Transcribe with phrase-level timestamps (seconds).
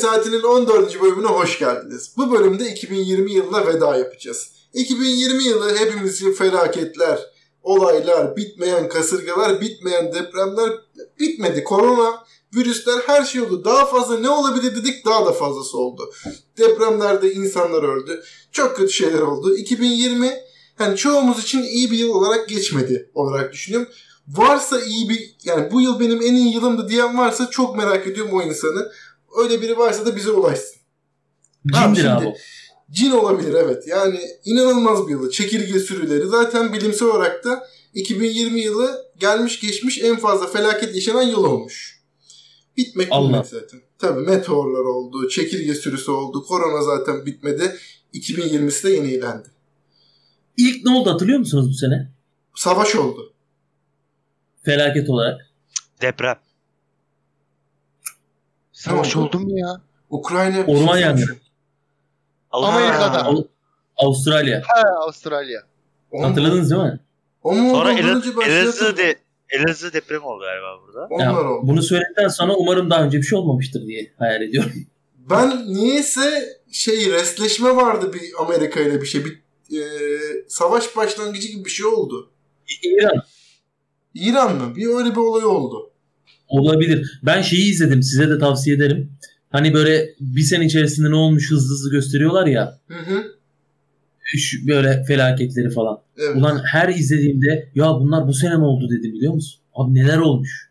[0.00, 1.02] Saati'nin 14.
[1.02, 2.12] bölümüne hoş geldiniz.
[2.16, 4.50] Bu bölümde 2020 yılına veda yapacağız.
[4.74, 7.20] 2020 yılı hepimiz için felaketler,
[7.62, 10.70] olaylar, bitmeyen kasırgalar, bitmeyen depremler
[11.20, 11.64] bitmedi.
[11.64, 13.64] Korona, virüsler her şey oldu.
[13.64, 16.12] Daha fazla ne olabilir dedik daha da fazlası oldu.
[16.58, 18.22] Depremlerde insanlar öldü.
[18.52, 19.56] Çok kötü şeyler oldu.
[19.56, 20.40] 2020
[20.80, 23.92] yani çoğumuz için iyi bir yıl olarak geçmedi olarak düşünüyorum.
[24.28, 28.32] Varsa iyi bir yani bu yıl benim en iyi yılımdı diyen varsa çok merak ediyorum
[28.34, 28.92] o insanı.
[29.38, 30.80] Öyle biri varsa da bize ulaşsın.
[31.66, 32.26] Cindir abi.
[32.26, 32.34] abi.
[32.90, 33.86] Cin olabilir evet.
[33.86, 35.30] Yani inanılmaz bir yılı.
[35.30, 36.26] Çekirge sürüleri.
[36.26, 42.00] Zaten bilimsel olarak da 2020 yılı gelmiş geçmiş en fazla felaket yaşanan yıl olmuş.
[42.76, 43.42] Bitmek Allah.
[43.50, 43.80] zaten.
[43.98, 47.76] Tabii meteorlar oldu, çekirge sürüsü oldu, korona zaten bitmedi.
[48.14, 49.48] 2020'si de yenilendi.
[50.56, 52.12] İlk ne oldu hatırlıyor musunuz bu sene?
[52.54, 53.32] Savaş oldu.
[54.62, 55.40] Felaket olarak.
[56.02, 56.36] Deprem.
[58.80, 59.80] Savaş oldu mu ya?
[60.10, 61.36] Ukrayna Orman şey yangını.
[62.50, 63.24] Amerika'da.
[63.26, 63.42] Av-
[63.96, 64.62] Avustralya.
[64.66, 65.60] Ha, Avustralya.
[66.22, 67.00] Hatırladınız değil mi?
[67.42, 67.92] O mu Sonra?
[67.92, 69.18] Elazığ, Elazığ, de,
[69.50, 71.06] Elazığ deprem oldu galiba burada.
[71.10, 71.66] Onlar Ya, oldu.
[71.68, 74.72] bunu söyledikten sonra umarım daha önce bir şey olmamıştır diye hayal ediyorum.
[75.30, 79.24] Ben niyeyse şey resleşme vardı bir Amerika ile bir şey.
[79.24, 79.42] Bir
[79.78, 79.82] e,
[80.48, 82.30] savaş başlangıcı gibi bir şey oldu.
[82.82, 83.22] İran
[84.14, 84.76] İran mı?
[84.76, 85.90] Bir öyle bir olay oldu.
[86.50, 87.20] Olabilir.
[87.22, 89.12] Ben şeyi izledim size de tavsiye ederim.
[89.50, 92.78] Hani böyle bir sene içerisinde ne olmuş hızlı hızlı gösteriyorlar ya.
[92.88, 93.24] Hı hı.
[94.36, 95.98] Şu böyle felaketleri falan.
[96.18, 96.36] Evet.
[96.36, 99.60] Ulan her izlediğimde ya bunlar bu sene mi oldu dedim biliyor musun?
[99.74, 100.70] Abi neler olmuş?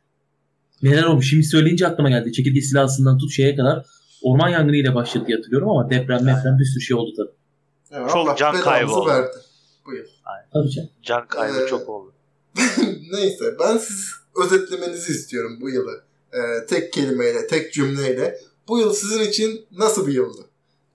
[0.84, 1.30] Neler olmuş?
[1.30, 2.34] Şimdi söyleyince aklıma geldi.
[2.34, 3.86] Çekirge silahsından tut şeye kadar
[4.22, 7.32] orman yangını ile başladı diye hatırlıyorum ama deprem deprem bir sürü şey oldu tabii.
[7.92, 9.10] Evet, Çok can kaybı oldu.
[9.10, 9.28] verdi.
[9.86, 10.04] Bu yıl.
[10.54, 10.90] Tabii canım.
[11.04, 12.14] Can kaybı Ee, çok oldu.
[13.12, 14.06] Neyse ben siz
[14.44, 16.04] özetlemenizi istiyorum bu yılı.
[16.34, 18.40] Ee, tek kelimeyle, tek cümleyle.
[18.68, 20.42] Bu yıl sizin için nasıl bir yıldı?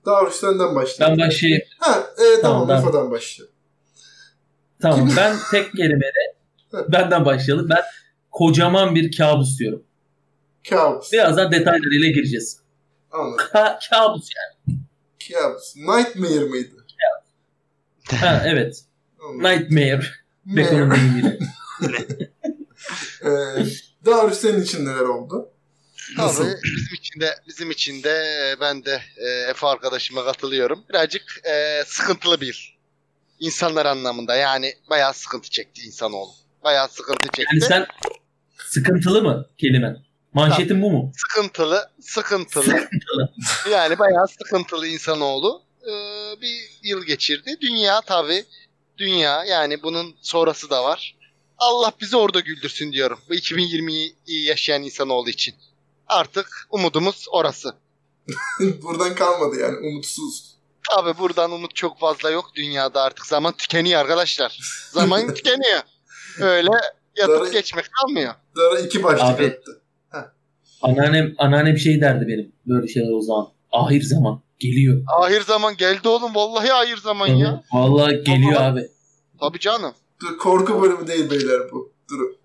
[0.05, 1.17] Davruş senden başlayalım.
[1.19, 1.61] Ben başlayayım.
[1.79, 3.55] Ha, e, tamam, Tamam, Urfa'dan başlayalım.
[4.81, 6.35] Tamam ben tek kelimeyle
[6.73, 7.69] benden başlayalım.
[7.69, 7.81] Ben
[8.31, 9.83] kocaman bir kabus diyorum.
[10.69, 11.13] Kabus.
[11.13, 12.59] Birazdan detaylarıyla gireceğiz.
[13.11, 13.45] Anladım.
[13.53, 14.79] Ka- kabus yani.
[15.33, 15.75] Kabus.
[15.75, 16.75] Nightmare mıydı?
[18.11, 18.85] Ha, evet.
[19.19, 19.43] Anladım.
[19.43, 20.05] Nightmare.
[20.45, 21.39] Beko'nun deyimiyle.
[23.23, 23.29] Ee,
[24.05, 25.49] Davruş senin için neler oldu?
[26.17, 26.43] Nasıl?
[26.45, 30.83] Abi bizim için de bizim için de e, ben de e, Efe arkadaşıma katılıyorum.
[30.89, 32.77] Birazcık e, sıkıntılı bir
[33.39, 36.31] insanlar anlamında yani bayağı sıkıntı çekti insanoğlu.
[36.63, 37.45] Bayağı sıkıntı çekti.
[37.53, 37.87] Yani sen
[38.57, 39.97] sıkıntılı mı kelimen?
[40.33, 41.11] Manşetin bu mu?
[41.15, 42.63] Sıkıntılı, sıkıntılı.
[42.63, 43.33] Sıkıntılı.
[43.71, 45.91] yani bayağı sıkıntılı insanoğlu e,
[46.41, 47.57] bir yıl geçirdi.
[47.61, 48.45] Dünya tabi
[48.97, 51.14] dünya yani bunun sonrası da var.
[51.57, 53.19] Allah bizi orada güldürsün diyorum.
[53.29, 55.55] Bu 2020'yi iyi yaşayan insanoğlu için.
[56.07, 57.75] Artık umudumuz orası.
[58.83, 60.55] Buradan kalmadı yani umutsuz.
[60.97, 62.51] Abi buradan umut çok fazla yok.
[62.55, 64.59] Dünyada artık zaman tükeniyor arkadaşlar.
[64.91, 65.81] Zaman tükeniyor.
[66.39, 66.69] Öyle
[67.17, 67.51] yatıp Doğru.
[67.51, 68.33] geçmek kalmıyor.
[68.55, 69.45] Dara iki başlık Abi.
[69.45, 69.81] attı.
[70.81, 73.47] Anneannem, anneannem şey derdi benim böyle şeyler o zaman.
[73.71, 75.01] Ahir zaman geliyor.
[75.21, 76.35] Ahir zaman geldi oğlum.
[76.35, 77.63] Vallahi ahir zaman ya.
[77.73, 78.71] Vallahi geliyor Vallahi.
[78.71, 78.87] abi.
[79.39, 79.93] Tabii canım.
[80.21, 81.91] Dur, korku bölümü değil beyler bu.
[82.09, 82.37] Durun.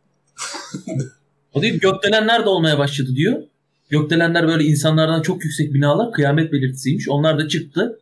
[1.52, 3.42] O değil gökdelenler de olmaya başladı diyor.
[3.88, 7.08] Gökdelenler böyle insanlardan çok yüksek binalar kıyamet belirtisiymiş.
[7.08, 8.00] Onlar da çıktı.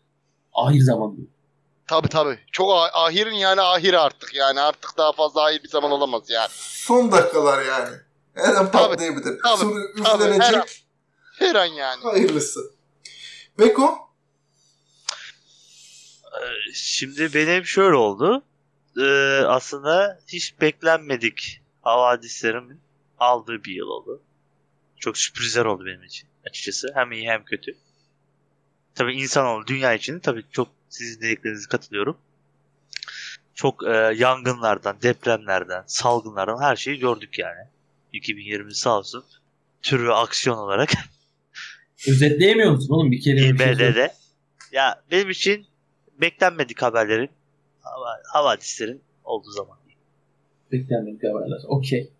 [0.54, 1.28] Ahir zaman diyor.
[1.86, 2.38] Tabii tabii.
[2.52, 4.34] Çok ah- ahirin yani ahiri artık.
[4.34, 6.48] Yani artık daha fazla ahir bir zaman olamaz yani.
[6.52, 7.96] Son dakikalar yani.
[8.34, 9.38] Her an patlayabilir.
[9.44, 9.74] tabii, Soru
[10.04, 10.38] tabii, her an.
[10.38, 10.84] üflenecek.
[11.38, 12.02] Her an yani.
[12.02, 12.60] Hayırlısı.
[13.58, 13.98] Beko?
[16.24, 18.42] Ee, Şimdi benim şöyle oldu.
[18.98, 22.80] Ee, aslında hiç beklenmedik havadislerin
[23.18, 24.22] aldığı bir yıl oldu.
[24.98, 26.88] Çok sürprizler oldu benim için açıkçası.
[26.94, 27.76] Hem iyi hem kötü.
[28.94, 32.18] Tabii insanoğlu dünya için tabii çok sizin dediklerinize katılıyorum.
[33.54, 37.68] Çok e, yangınlardan, depremlerden, salgınlardan her şeyi gördük yani.
[38.12, 39.24] 2020 sağ olsun.
[39.82, 40.90] Tür ve aksiyon olarak
[42.08, 43.72] Özetleyemiyor musun oğlum bir kelime bir şey.
[43.72, 44.14] İBD'de.
[44.72, 45.66] Ya benim için
[46.20, 47.30] beklenmedik haberlerin,
[48.32, 49.78] havadislerin olduğu zaman.
[50.72, 51.60] Beklenmedik haberler.
[51.68, 52.12] Okey.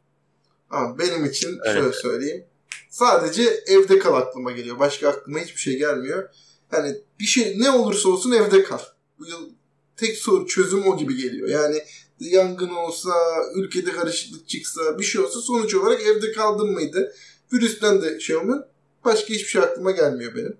[0.70, 1.76] Ama benim için Evet.
[1.76, 2.44] şöyle söyleyeyim.
[2.90, 4.78] Sadece evde kal aklıma geliyor.
[4.78, 6.28] Başka aklıma hiçbir şey gelmiyor.
[6.72, 8.78] Yani bir şey ne olursa olsun evde kal.
[9.18, 9.50] Bu yıl
[9.96, 11.48] tek soru çözüm o gibi geliyor.
[11.48, 11.82] Yani
[12.20, 13.10] yangın olsa,
[13.54, 17.14] ülkede karışıklık çıksa, bir şey olsa sonuç olarak evde kaldın mıydı?
[17.52, 18.64] Virüsten de şey olmuyor.
[19.04, 20.56] Başka hiçbir şey aklıma gelmiyor benim.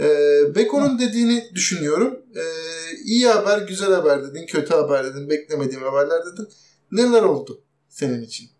[0.00, 2.22] Ee, Beko'nun dediğini düşünüyorum.
[2.36, 2.40] Ee,
[3.04, 6.48] iyi haber, güzel haber dedin, kötü haber dedin, beklemediğim haberler dedin.
[6.92, 8.50] Neler oldu senin için?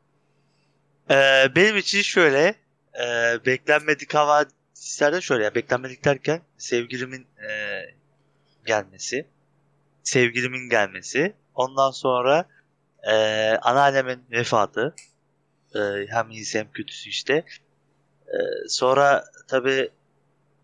[1.11, 2.55] Ee, benim için şöyle
[3.00, 3.06] e,
[3.46, 4.46] beklenmedik hava
[4.79, 7.50] Sizlerde şöyle ya beklenmedik derken sevgilimin e,
[8.67, 9.26] gelmesi,
[10.02, 12.44] sevgilimin gelmesi, ondan sonra
[13.02, 13.14] e,
[13.62, 14.94] anneannemin vefatı,
[15.75, 17.44] e, hem iyisi hem kötüsü işte.
[18.26, 18.38] E,
[18.69, 19.90] sonra tabi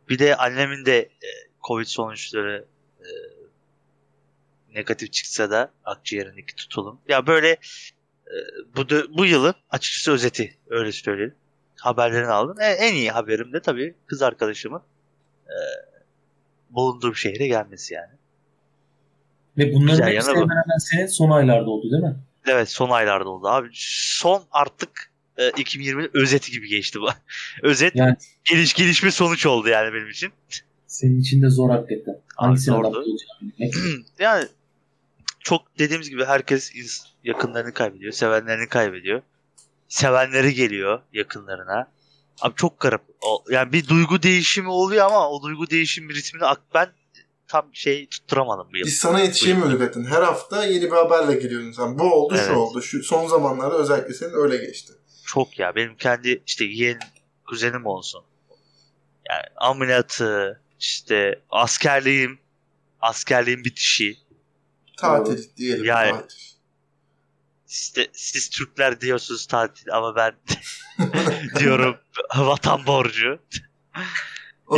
[0.08, 1.30] bir de annemin de e,
[1.68, 2.64] Covid sonuçları
[3.00, 3.08] e,
[4.74, 7.00] negatif çıksa da akciğerindeki tutulum.
[7.08, 7.50] Ya böyle
[8.26, 8.36] e,
[8.76, 8.86] bu
[9.18, 11.34] bu yılın açıkçası özeti öyle söyleyeyim.
[11.76, 12.56] Haberlerini aldım.
[12.60, 14.82] En, en iyi haberim de tabii kız arkadaşımın
[15.46, 15.56] e,
[16.70, 18.12] bulunduğum şehre gelmesi yani.
[19.58, 22.16] Ve bunların hepsi hemen hemen senin son aylarda oldu değil mi?
[22.46, 23.68] Evet son aylarda oldu abi.
[23.72, 27.08] Son artık e, 2020'nin özeti gibi geçti bu.
[27.62, 30.32] Özet Yani- geliş gelişme sonuç oldu yani benim için.
[30.86, 32.20] Senin için de zor hakikaten.
[32.36, 32.86] Hangisine zordu.
[32.88, 34.48] adapte olacağını yani
[35.40, 36.72] çok dediğimiz gibi herkes
[37.25, 39.22] yakınlarını kaybediyor, sevenlerini kaybediyor.
[39.88, 41.90] Sevenleri geliyor yakınlarına.
[42.40, 43.00] Abi çok garip.
[43.22, 46.88] O, yani bir duygu değişimi oluyor ama o duygu değişim ritmini ak- ben
[47.48, 48.86] tam şey tutturamadım bu yıl.
[48.86, 50.04] Biz sana yetişemiyorduk zaten.
[50.04, 51.98] Her hafta yeni bir haberle geliyorsun sen.
[51.98, 52.46] Bu oldu, Evet.
[52.46, 52.82] şu oldu.
[52.82, 54.92] Şu son zamanlarda özellikle senin öyle geçti.
[55.26, 55.74] Çok ya.
[55.76, 56.98] Benim kendi işte yeğen
[57.46, 58.24] kuzenim olsun.
[59.30, 62.38] Yani ameliyatı, işte askerliğim,
[63.00, 64.16] askerliğin bitişi.
[64.96, 65.84] Tatil diyelim.
[65.84, 66.36] Yani- tatil.
[67.68, 70.34] İşte siz Türkler diyorsunuz tatil ama ben
[71.58, 71.96] diyorum
[72.36, 73.38] vatan borcu.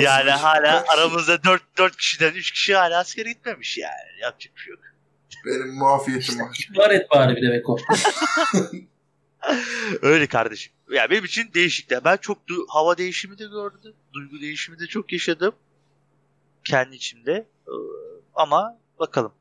[0.00, 4.20] Yani hala aramızda 4 4 kişiden 3 kişi hala askere gitmemiş yani.
[4.22, 4.80] Yapacak bir şey yok.
[5.46, 6.66] Benim muafiyetim var.
[6.70, 7.76] İhbar et bari bir de Beko.
[10.02, 10.72] Öyle kardeşim.
[10.90, 12.00] Ya benim için değişikti.
[12.04, 13.94] Ben çok du- hava değişimi de gördüm.
[14.12, 15.52] Duygu değişimi de çok yaşadım.
[16.64, 17.46] Kendi içimde.
[17.68, 17.72] Ee,
[18.34, 19.32] Ama bakalım.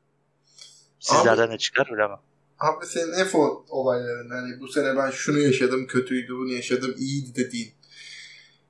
[1.00, 2.18] Sizlerden ne çıkar bilemem.
[2.58, 7.72] Abi senin o olayların hani bu sene ben şunu yaşadım kötüydü bunu yaşadım iyiydi dediğin.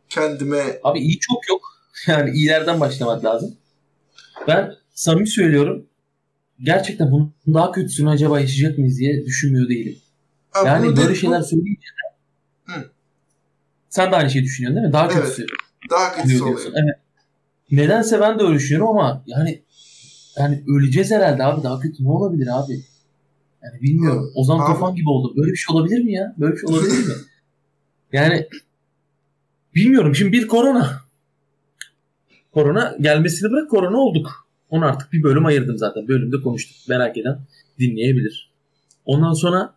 [0.08, 1.62] Kendime Abi iyi çok yok.
[2.06, 3.56] Yani iyilerden başlamak lazım.
[4.48, 5.86] Ben samimi söylüyorum.
[6.62, 9.98] Gerçekten bunun daha kötüsünü acaba yaşayacak mıyız diye düşünmüyor değilim.
[10.54, 12.90] Abi Yani böyle şeyler söyleyince de- Hı.
[13.88, 14.93] Sen de aynı şeyi düşünüyorsun değil mi?
[14.93, 15.14] Daha Evet.
[15.14, 15.46] kötüsü
[15.90, 16.58] daha kötüsü oluyor oluyor.
[16.72, 16.82] diyorsun.
[16.84, 17.00] Evet.
[17.70, 19.62] Nedense ben de öyle düşünüyorum ama yani
[20.38, 21.62] yani öleceğiz herhalde abi.
[21.62, 22.81] Daha kötü ne olabilir abi?
[23.62, 24.32] Yani bilmiyorum.
[24.34, 25.34] O zaman Abi- kafan gibi oldu.
[25.37, 26.34] Böyle bir şey olabilir mi ya?
[26.38, 27.14] Böyle bir şey olabilir mi?
[28.12, 28.48] Yani
[29.75, 30.14] bilmiyorum.
[30.14, 31.00] Şimdi bir korona.
[32.54, 34.46] Korona gelmesini bırak korona olduk.
[34.70, 36.08] Onu artık bir bölüm ayırdım zaten.
[36.08, 36.88] Bölümde konuştuk.
[36.88, 37.38] Merak eden
[37.78, 38.50] dinleyebilir.
[39.04, 39.75] Ondan sonra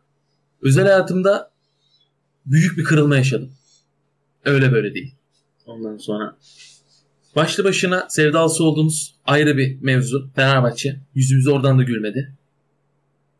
[0.61, 1.51] özel hayatımda
[2.45, 3.51] büyük bir kırılma yaşadım.
[4.45, 5.15] Öyle böyle değil.
[5.65, 6.37] Ondan sonra
[7.35, 10.29] başlı başına sevdalısı olduğumuz ayrı bir mevzu.
[10.35, 10.99] Fenerbahçe.
[11.15, 12.33] Yüzümüz oradan da gülmedi.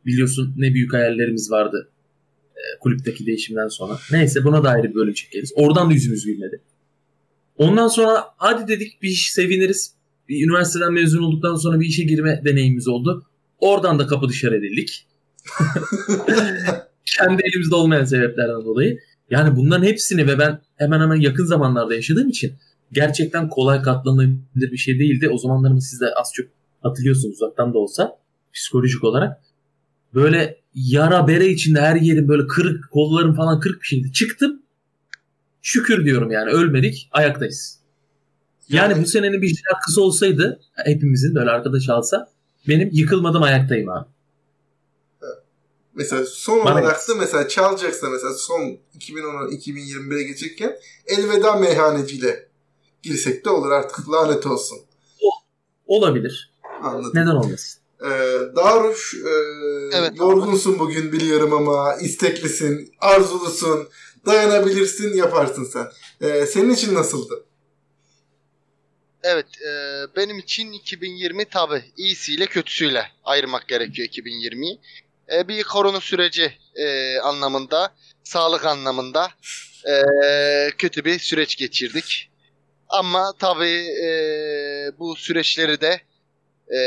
[0.06, 1.90] Biliyorsun ne büyük hayallerimiz vardı
[2.56, 4.00] e, kulüpteki değişimden sonra.
[4.12, 5.54] Neyse buna da ayrı bir bölüm çekeriz.
[5.56, 6.62] Oradan da yüzümüz gülmedi.
[7.58, 9.94] Ondan sonra hadi dedik bir iş seviniriz.
[10.30, 13.26] Bir üniversiteden mezun olduktan sonra bir işe girme deneyimimiz oldu.
[13.60, 15.08] Oradan da kapı dışarı edildik.
[17.18, 19.00] Kendi elimizde olmayan sebeplerden dolayı.
[19.30, 22.54] Yani bunların hepsini ve ben hemen hemen yakın zamanlarda yaşadığım için
[22.92, 25.30] gerçekten kolay katlanabilir bir şey değildi.
[25.30, 26.48] O zamanlarımı siz de az çok
[26.82, 28.18] hatırlıyorsunuz uzaktan da olsa
[28.54, 29.42] psikolojik olarak.
[30.14, 34.12] Böyle yara bere içinde her yerim böyle kırık kollarım falan kırık bir şeydi.
[34.12, 34.62] Çıktım
[35.62, 37.80] şükür diyorum yani ölmedik ayaktayız.
[38.70, 42.30] Yani, bu senenin bir şarkısı olsaydı hepimizin böyle arkada çalsa
[42.68, 44.08] benim yıkılmadım ayaktayım abi.
[46.00, 48.62] Mesela son Bana olarak da mesela çalacaksa mesela son
[49.00, 50.78] 2010'a 2021'e geçerken
[51.08, 52.48] elveda meyhaneciyle
[53.04, 54.78] girsek de olur artık lanet olsun.
[55.86, 56.54] Olabilir.
[56.84, 57.12] Anladım.
[57.14, 57.82] Neden olmasın?
[58.02, 58.10] Ee,
[58.56, 59.30] Daruş e,
[59.98, 63.88] Evet, yorgunsun bugün biliyorum ama isteklisin, arzulusun,
[64.26, 65.88] dayanabilirsin, yaparsın sen.
[66.22, 67.46] Ee, senin için nasıldı?
[69.24, 69.72] Evet, e,
[70.16, 74.80] benim için 2020 tabi iyisiyle kötüsüyle ayırmak gerekiyor 2020'yi.
[75.34, 77.94] E, bir korona süreci e, anlamında,
[78.24, 79.30] sağlık anlamında
[79.90, 80.04] e,
[80.78, 82.32] kötü bir süreç geçirdik.
[82.90, 83.86] Ama tabi
[85.00, 86.02] bu süreçleri de
[86.76, 86.82] e,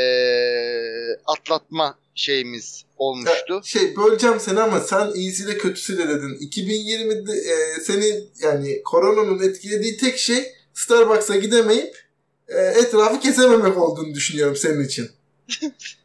[1.25, 3.61] atlatma şeyimiz olmuştu.
[3.65, 6.49] Şey böleceğim seni ama sen iyisiyle kötüsüyle dedin.
[6.49, 11.97] 2020'de e, seni yani koronanın etkilediği tek şey Starbucks'a gidemeyip
[12.47, 15.09] e, etrafı kesememek olduğunu düşünüyorum senin için.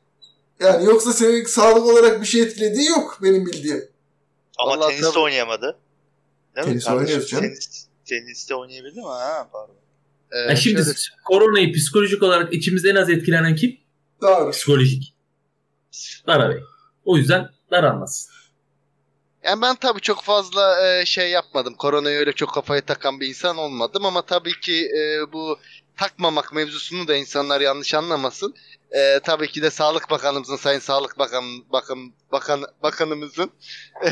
[0.60, 3.88] Yani yoksa senin sağlık olarak bir şey etkilediği yok benim bildiğim.
[4.58, 5.78] Ama Vallahi tenis de oynayamadı.
[6.56, 6.98] Değil mi Tenis kardeşim?
[6.98, 7.44] oynuyoruz canım.
[7.44, 9.06] Tenis, teniste oynayabildi mi?
[9.06, 9.74] Ha, pardon.
[10.32, 13.76] E, Ya şimdi şöyle- koronayı psikolojik olarak içimizde en az etkilenen kim?
[14.22, 14.56] Daruş.
[14.56, 15.14] Psikolojik.
[16.26, 16.60] Dara Bey.
[17.04, 18.32] O yüzden daranmasın.
[19.42, 21.74] Yani ben tabii çok fazla e, şey yapmadım.
[21.74, 25.58] Koronayı öyle çok kafaya takan bir insan olmadım ama tabii ki e, bu
[25.96, 28.54] takmamak mevzusunu da insanlar yanlış anlamasın.
[28.90, 33.50] E, tabii ki de Sağlık Bakanımızın, Sayın Sağlık Bakan, Bakan, Bakan, Bakanımızın
[34.04, 34.08] e,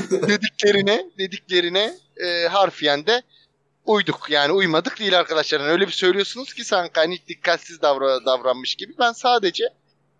[0.28, 3.22] dediklerine, dediklerine e, harfiyen de
[3.86, 4.26] uyduk.
[4.30, 5.60] Yani uymadık değil arkadaşlar.
[5.60, 8.94] Yani öyle bir söylüyorsunuz ki sanki hani dikkatsiz davra- davranmış gibi.
[8.98, 9.64] Ben sadece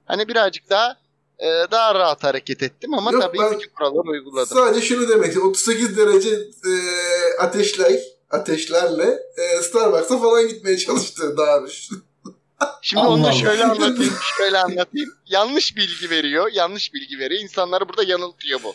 [0.04, 0.96] hani birazcık daha
[1.38, 4.56] e, daha rahat hareket ettim ama Yok, tabii ben- kuralları uyguladım.
[4.56, 5.50] Sadece şunu demek istiyorum.
[5.50, 6.72] 38 derece e,
[7.40, 8.00] ateşler,
[8.30, 11.88] ateşlerle e, Starbucks'a falan gitmeye çalıştı Darüş.
[12.82, 15.10] Şimdi Allah onu da şöyle anlatayım, şöyle anlatayım.
[15.26, 17.42] Yanlış bilgi veriyor, yanlış bilgi veriyor.
[17.42, 18.74] İnsanları burada yanıltıyor bu.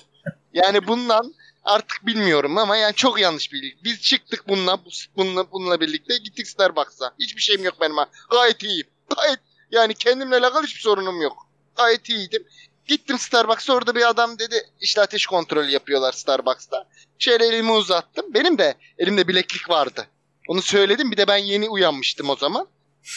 [0.54, 3.78] Yani bundan artık bilmiyorum ama yani çok yanlış bilgi.
[3.84, 7.12] Biz çıktık bununla, bu- bununla, bununla birlikte gittik Starbucks'a.
[7.20, 8.10] Hiçbir şeyim yok benim ha.
[8.32, 8.88] Gayet iyiyim.
[9.16, 9.40] Gayet
[9.72, 11.49] yani kendimle alakalı hiçbir sorunum yok.
[11.76, 12.44] Gayet iyiydim.
[12.86, 16.86] Gittim Starbucks'a orada bir adam dedi işte ateş kontrolü yapıyorlar Starbucks'ta.
[17.20, 18.34] Şöyle elimi uzattım.
[18.34, 20.08] Benim de elimde bileklik vardı.
[20.48, 22.68] Onu söyledim bir de ben yeni uyanmıştım o zaman.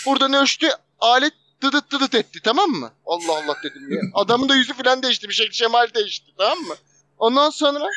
[0.07, 0.69] Buradan ölçtü
[1.01, 1.33] alet
[1.63, 2.93] dıdıt dıdıt etti tamam mı?
[3.07, 4.01] Allah Allah dedim ya.
[4.15, 6.75] Adamın da yüzü falan değişti bir şekil şemal değişti tamam mı?
[7.19, 7.89] Ondan sonra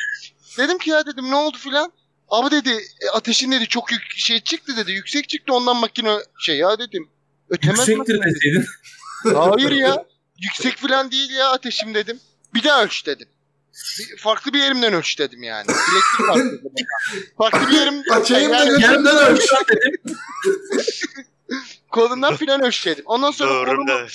[0.58, 1.92] dedim ki ya dedim ne oldu filan.
[2.28, 2.70] Abi dedi
[3.00, 7.08] "e, ateşin dedi çok yük şey çıktı dedi yüksek çıktı ondan makine şey ya dedim.
[7.50, 8.66] Ötemez Yüksektir makine." deseydin.
[9.34, 10.04] Hayır ya.
[10.38, 12.20] Yüksek falan değil ya ateşim dedim.
[12.54, 13.28] Bir daha ölç dedim.
[13.98, 15.66] Bir- farklı bir yerimden ölç dedim yani.
[15.68, 16.86] Bileklik dedim.
[17.38, 18.02] Farklı bir yerim.
[18.10, 19.50] Açayım da yani, götümden ölç.
[19.68, 20.18] dedim.
[21.90, 23.04] kolumdan filan ölç dedim.
[23.06, 24.06] Ondan sonra Doğru koluma,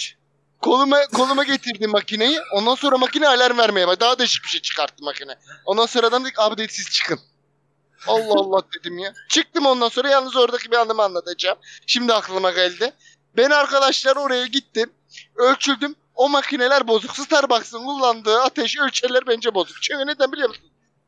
[0.62, 2.40] koluma, koluma getirdi makineyi.
[2.54, 4.00] Ondan sonra makine alarm vermeye başladı.
[4.02, 5.36] Daha değişik bir şey çıkarttı makine.
[5.66, 7.20] Ondan sonra adam dedi ki, abi dedi siz çıkın.
[8.08, 9.14] Allah Allah dedim ya.
[9.30, 11.58] Çıktım ondan sonra yalnız oradaki bir anımı anlatacağım.
[11.88, 12.94] Şimdi aklıma geldi.
[13.38, 14.90] Ben arkadaşlar oraya gittim.
[15.36, 15.96] Ölçüldüm.
[16.22, 17.12] O makineler bozuk.
[17.18, 19.82] Starbucks'ın kullandığı ateş ölçerler bence bozuk.
[19.82, 20.64] Çünkü neden biliyor musun?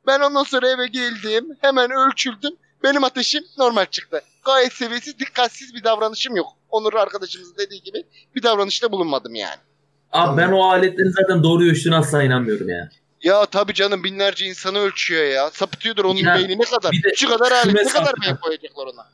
[0.07, 1.45] Ben ondan sonra eve geldim.
[1.61, 2.53] Hemen ölçüldüm.
[2.83, 4.21] Benim ateşim normal çıktı.
[4.45, 6.47] Gayet seviyesiz, dikkatsiz bir davranışım yok.
[6.69, 8.03] Onur arkadaşımızın dediği gibi
[8.35, 9.59] bir davranışta bulunmadım yani.
[10.11, 12.89] Abi ben o aletlerin zaten doğru ölçtüğüne asla inanmıyorum ya.
[13.23, 15.49] Ya tabii canım binlerce insanı ölçüyor ya.
[15.51, 16.91] Sapıtıyordur onun Ya, beyni ne kadar.
[16.91, 19.05] de Şu kadar alet ne kadar beyin koyacaklar ona.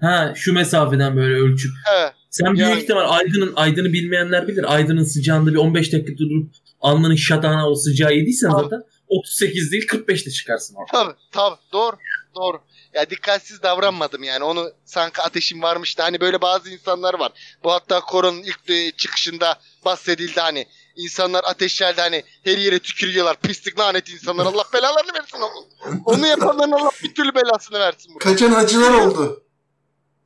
[0.00, 1.72] Ha şu mesafeden böyle ölçüp.
[1.84, 2.12] He.
[2.32, 4.74] Sen büyük Yani- ihtimal Aydın'ın Aydın'ı bilmeyenler bilir.
[4.74, 8.64] Aydın'ın sıcağında bir 15 dakika durup alnının şatağına o sıcağı yediysen Tamam.
[8.64, 10.92] zaten 38 değil 45'te çıkarsın orada.
[10.92, 11.96] Tabii tabii doğru
[12.34, 12.60] doğru.
[12.94, 17.32] Ya dikkatsiz davranmadım yani onu sanki ateşim varmış da hani böyle bazı insanlar var.
[17.64, 23.36] Bu hatta koronanın ilk çıkışında bahsedildi hani insanlar ateşlerde hani her yere tükürüyorlar.
[23.42, 25.66] Pislik lanet insanlar Allah belalarını versin onu.
[26.04, 28.30] Onu yapanların Allah bir türlü belasını versin burada.
[28.30, 29.42] Kaçan hacılar oldu.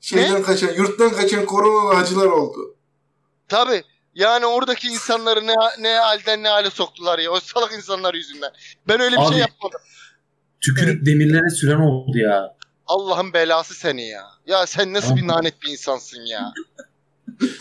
[0.00, 2.76] Şeyden kaçan, yurttan kaçan koronalı hacılar oldu.
[3.48, 3.82] Tabii
[4.14, 8.50] yani oradaki insanları ne, ne halden ne hale soktular ya o salak insanlar yüzünden.
[8.88, 9.28] Ben öyle bir Abi.
[9.30, 9.80] şey yapmadım.
[10.60, 12.56] Tükürük demirlere süren oldu ya.
[12.86, 14.24] Allah'ın belası seni ya.
[14.46, 16.52] Ya sen nasıl bir lanet bir insansın ya.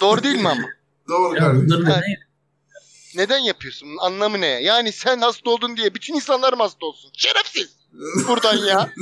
[0.01, 0.67] Doğru değil mi ama?
[1.09, 1.85] Doğru Ya kardeşim.
[1.85, 2.01] ne?
[3.15, 3.87] Neden yapıyorsun?
[3.99, 4.47] Anlamı ne?
[4.47, 7.11] Yani sen hasta oldun diye bütün insanlar mı hasta olsun?
[7.13, 7.75] Şerefsiz.
[8.27, 8.89] Buradan ya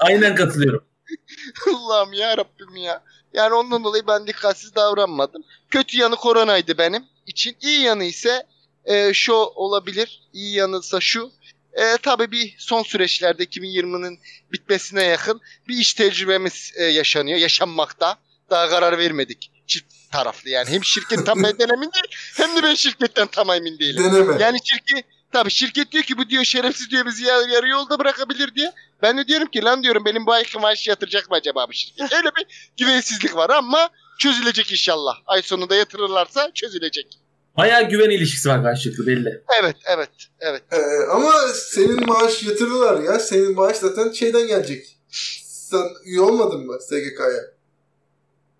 [0.00, 0.84] Aynen katılıyorum.
[1.74, 3.02] Allah'ım ya Rabbim ya.
[3.32, 5.44] Yani ondan dolayı ben dikkatsiz davranmadım.
[5.70, 7.56] Kötü yanı koronaydı benim için.
[7.60, 8.46] İyi yanı ise
[8.84, 10.22] e, şu olabilir.
[10.32, 11.30] İyi yanıysa şu.
[11.72, 14.20] E, tabii bir son süreçlerde 2020'nin
[14.52, 17.38] bitmesine yakın bir iş tecrübemiz e, yaşanıyor.
[17.38, 18.18] Yaşanmakta.
[18.50, 19.50] Daha karar vermedik.
[19.66, 20.70] Çift taraflı yani.
[20.70, 22.04] Hem şirket tam benden emin değil
[22.36, 24.04] hem de ben şirketten tam emin değilim.
[24.04, 24.42] Deneme.
[24.42, 28.54] Yani şirket tabii şirket diyor ki bu diyor şerefsiz diyor bizi yarı, yarı yolda bırakabilir
[28.54, 28.72] diye.
[29.02, 32.12] Ben de diyorum ki lan diyorum benim bu ayki maaşı yatıracak mı acaba bu şirket?
[32.12, 35.14] Öyle bir güvensizlik var ama çözülecek inşallah.
[35.26, 37.18] Ay sonunda yatırırlarsa çözülecek.
[37.56, 39.42] Bayağı güven ilişkisi var karşılıklı belli.
[39.60, 40.62] Evet evet evet.
[40.72, 40.76] Ee,
[41.12, 43.18] ama senin maaş yatırırlar ya.
[43.18, 44.98] Senin maaş zaten şeyden gelecek.
[45.44, 47.42] Sen üye olmadın mı SGK'ya?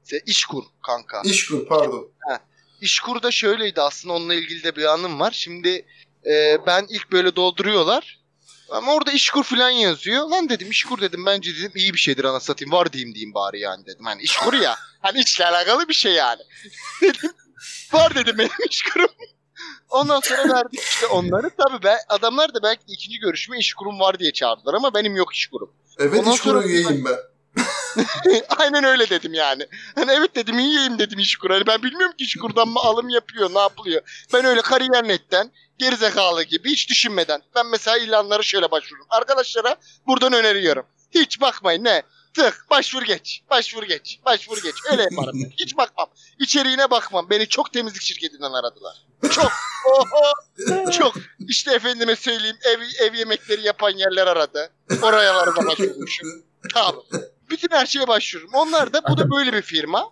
[0.05, 1.23] İşte İşkur kanka.
[1.25, 2.11] İşkur pardon.
[2.81, 5.31] İşkur'da şöyleydi aslında onunla ilgili de bir anım var.
[5.33, 5.87] Şimdi
[6.29, 8.19] e, ben ilk böyle dolduruyorlar.
[8.71, 10.29] Ama orada İşkur falan yazıyor.
[10.29, 12.73] Lan dedim İşkur dedim bence dedim iyi bir şeydir ana satayım.
[12.73, 14.05] Var diyeyim diyeyim bari yani dedim.
[14.05, 14.77] Hani İşkur ya.
[15.03, 16.41] Hani işle alakalı bir şey yani.
[17.03, 17.31] dedim
[17.93, 19.11] var dedim benim İşkur'um.
[19.91, 21.51] Ondan sonra verdik işte onları.
[21.51, 25.35] Tabii ben, adamlar da belki de ikinci görüşme İşkur'um var diye çağırdılar ama benim yok
[25.35, 25.71] İşkur'um.
[25.99, 27.17] Evet Ondan üyeyim ben.
[28.59, 29.67] Aynen öyle dedim yani.
[29.95, 31.51] Hani evet dedim iyiyim dedim İşkur.
[31.51, 34.27] Hani ben bilmiyorum ki İşkur'dan mı alım yapıyor ne yapılıyor.
[34.33, 37.43] Ben öyle kariyer netten gerizekalı gibi hiç düşünmeden.
[37.55, 39.07] Ben mesela ilanlara şöyle başvururum.
[39.11, 39.77] Arkadaşlara
[40.07, 40.87] buradan öneriyorum.
[41.11, 42.03] Hiç bakmayın ne.
[42.35, 43.43] tık başvur geç.
[43.51, 44.21] Başvur geç.
[44.27, 44.75] Başvur geç.
[44.91, 45.51] Öyle yaparım ben.
[45.65, 46.09] Hiç bakmam.
[46.39, 47.31] İçeriğine bakmam.
[47.31, 48.97] Beni çok temizlik şirketinden aradılar.
[49.31, 49.53] Çok.
[49.93, 50.91] Oho.
[50.91, 51.15] Çok.
[51.49, 54.71] İşte efendime söyleyeyim ev, ev yemekleri yapan yerler aradı.
[55.03, 56.29] Orayalara da başvurmuşum.
[56.75, 57.03] Tamam.
[57.51, 58.51] Bütün her şeye başvururum.
[58.55, 60.11] Onlar da bu da böyle bir firma.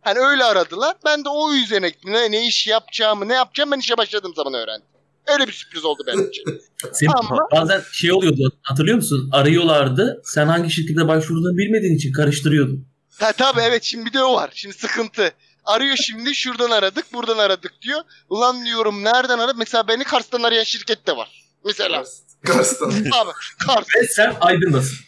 [0.00, 0.96] Hani öyle aradılar.
[1.04, 4.88] Ben de o üzerine ne, ne iş yapacağımı, ne yapacağımı ben işe başladığım zaman öğrendim.
[5.26, 6.44] Öyle bir sürpriz oldu benim için.
[6.92, 9.30] Senin Ama- bazen şey oluyordu hatırlıyor musun?
[9.32, 10.22] Arıyorlardı.
[10.24, 12.88] Sen hangi şirkete başvurduğunu bilmediğin için karıştırıyordun.
[13.20, 14.50] Ha, tabii evet şimdi bir de o var.
[14.54, 15.32] Şimdi sıkıntı.
[15.64, 18.00] Arıyor şimdi şuradan aradık buradan aradık diyor.
[18.28, 19.58] Ulan diyorum nereden aradı?
[19.58, 21.44] Mesela beni Kars'tan arayan şirket de var.
[21.64, 22.04] Mesela.
[22.44, 22.90] Kars'tan.
[22.90, 23.30] Abi
[23.66, 23.86] Kars.
[23.96, 24.98] Ve sen aydınlasın.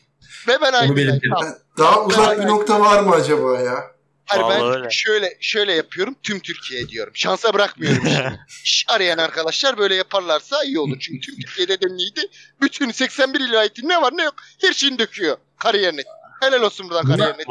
[0.48, 0.96] Ve ben aynı.
[0.96, 1.34] belirtelim.
[1.34, 1.54] Tamam.
[1.78, 3.98] Daha uzak bir nokta var mı acaba ya?
[4.28, 4.90] Hayır ben öyle.
[4.90, 6.14] şöyle şöyle yapıyorum.
[6.22, 7.12] Tüm Türkiye diyorum.
[7.16, 8.06] Şansa bırakmıyorum.
[8.06, 8.40] işimi.
[8.64, 10.96] İş arayan arkadaşlar böyle yaparlarsa iyi olur.
[11.00, 12.20] Çünkü tüm Türkiye'de denliydi.
[12.60, 15.36] Bütün 81 vilayetin ne var ne yok her şeyini döküyor.
[15.58, 16.02] Kariyerine.
[16.40, 17.44] Helal olsun buradan Buna- kariyerine.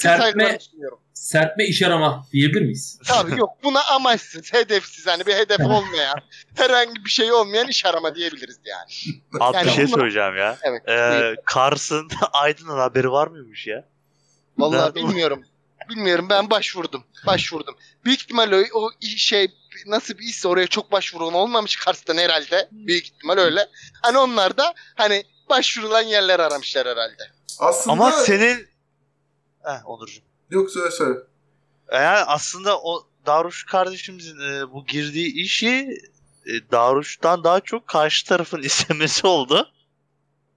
[0.00, 0.98] Kariyerine sunuyorum.
[1.14, 2.98] Serpme iş arama diyebilir miyiz?
[3.06, 6.18] Tabii yok buna amaçsız, hedefsiz hani bir hedef olmayan,
[6.54, 9.16] herhangi bir şey olmayan iş arama diyebiliriz yani.
[9.40, 10.58] Abi Yani bir şey bunu- söyleyeceğim ya.
[10.62, 10.88] Evet.
[10.88, 13.84] Ee, Kars'ın Aydın'ın haberi var mıymış ya?
[14.58, 14.94] Vallahi Nerede?
[14.94, 15.44] bilmiyorum.
[15.90, 17.04] Bilmiyorum ben başvurdum.
[17.26, 17.74] Başvurdum.
[18.04, 19.48] Büyük ihtimalle o, o şey
[19.86, 22.68] nasıl bir işse oraya çok başvuran olmamış Kars'tan herhalde.
[22.72, 23.66] Büyük ihtimal öyle.
[24.02, 27.30] Hani onlar da hani başvurulan yerler aramışlar herhalde.
[27.58, 28.68] Aslında Ama senin...
[29.64, 30.22] Heh Onurcuğum.
[30.50, 31.18] yok söyle söyle.
[31.92, 35.98] Yani aslında o Daruş kardeşimizin e, bu girdiği işi
[36.46, 39.72] e, Daruş'tan daha çok karşı tarafın istemesi oldu.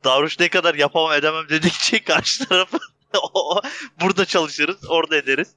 [0.03, 2.77] Daruş ne kadar yapamam edemem dedikçe karşı tarafı
[3.33, 3.61] o-
[4.01, 5.47] burada çalışırız, orada ederiz.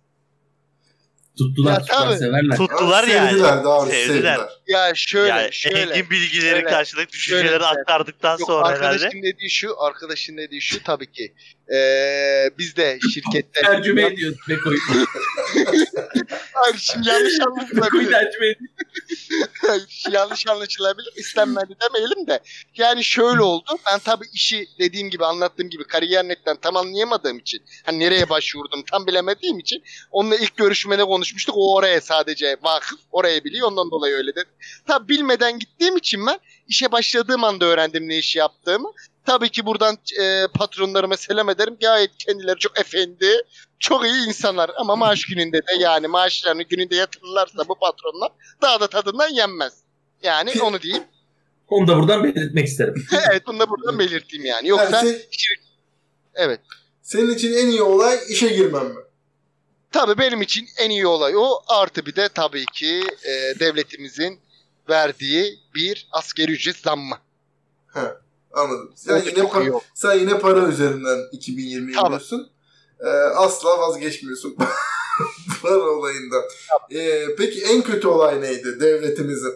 [1.38, 2.18] Tuttular Ya tuttular tabii.
[2.18, 2.56] severler.
[2.56, 3.30] Tuttular Ama yani.
[3.30, 4.36] Sevdiler doğrusu Sevdiler.
[4.36, 4.40] sevdiler.
[4.66, 5.78] Ya şöyle yani şöyle.
[5.92, 7.64] engin bilgileri şöyle, karşılık düşünceleri şöyle.
[7.64, 8.86] aktardıktan Yok, sonra herhalde.
[8.86, 11.34] arkadaşın dediği şu, arkadaşın dediği şu tabii ki.
[11.74, 13.62] Ee, biz de şirkette...
[13.62, 14.78] Tercüme ediyor Beko'yu.
[16.54, 18.58] Hayır şimdi yanlış anlaşılabilir.
[20.10, 21.12] yanlış anlaşılabilir.
[21.16, 22.40] İstenmedi demeyelim de.
[22.76, 23.78] Yani şöyle oldu.
[23.92, 28.82] Ben tabii işi dediğim gibi anlattığım gibi kariyer netten tam anlayamadığım için hani nereye başvurdum
[28.90, 31.54] tam bilemediğim için onunla ilk görüşmede konuşmuştuk.
[31.58, 33.00] O oraya sadece vakıf.
[33.12, 33.68] Oraya biliyor.
[33.68, 34.48] Ondan dolayı öyle dedi.
[34.86, 36.38] Tabii bilmeden gittiğim için ben
[36.68, 38.92] işe başladığım anda öğrendim ne iş yaptığımı.
[39.26, 41.76] Tabii ki buradan e, patronlarıma selam ederim.
[41.80, 43.26] Gayet kendileri çok efendi,
[43.78, 44.70] çok iyi insanlar.
[44.76, 48.32] Ama maaş gününde de yani maaşlarını gününde yatırırlarsa bu patronlar
[48.62, 49.72] daha da tadından yenmez.
[50.22, 51.04] Yani onu diyeyim.
[51.68, 53.06] Onu da buradan belirtmek isterim.
[53.30, 54.68] evet bunu da buradan belirteyim yani.
[54.68, 55.20] Yoksa Yani sen-
[56.34, 56.60] evet.
[57.02, 59.00] senin için en iyi olay işe girmem mi?
[59.92, 61.62] Tabii benim için en iyi olay o.
[61.68, 64.40] Artı bir de tabii ki e, devletimizin
[64.88, 67.18] verdiği bir askeri ücret zammı.
[68.52, 68.92] Anladım.
[68.96, 69.80] Sen O da yine, çok pa- oldu.
[69.94, 72.02] sen yine para üzerinden 2020 Tabii.
[72.02, 72.48] yapıyorsun.
[73.00, 74.56] Ee, asla vazgeçmiyorsun
[75.62, 76.42] para olayından.
[76.94, 79.54] Ee, peki en kötü olay neydi devletimizin?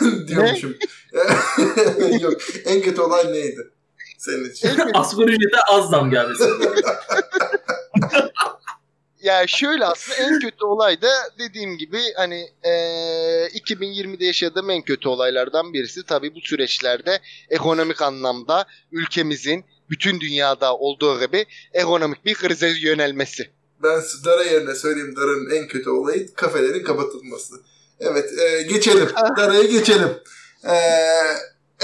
[0.28, 0.74] Diyormuşum.
[2.20, 2.32] Yok.
[2.64, 3.70] En kötü olay neydi?
[4.18, 4.68] Senin için.
[4.94, 6.44] Asgari ücrete az zam gelmesi.
[9.26, 12.70] Ya şöyle aslında en kötü olay da dediğim gibi hani e,
[13.46, 21.20] 2020'de yaşadığım en kötü olaylardan birisi tabii bu süreçlerde ekonomik anlamda ülkemizin bütün dünyada olduğu
[21.20, 23.50] gibi ekonomik bir krize yönelmesi.
[23.82, 27.54] Ben Dara yerine söyleyeyim Dara'nın en kötü olayı kafelerin kapatılması.
[28.00, 29.08] Evet e, geçelim.
[29.36, 30.10] Dara'ya geçelim.
[30.64, 30.76] E,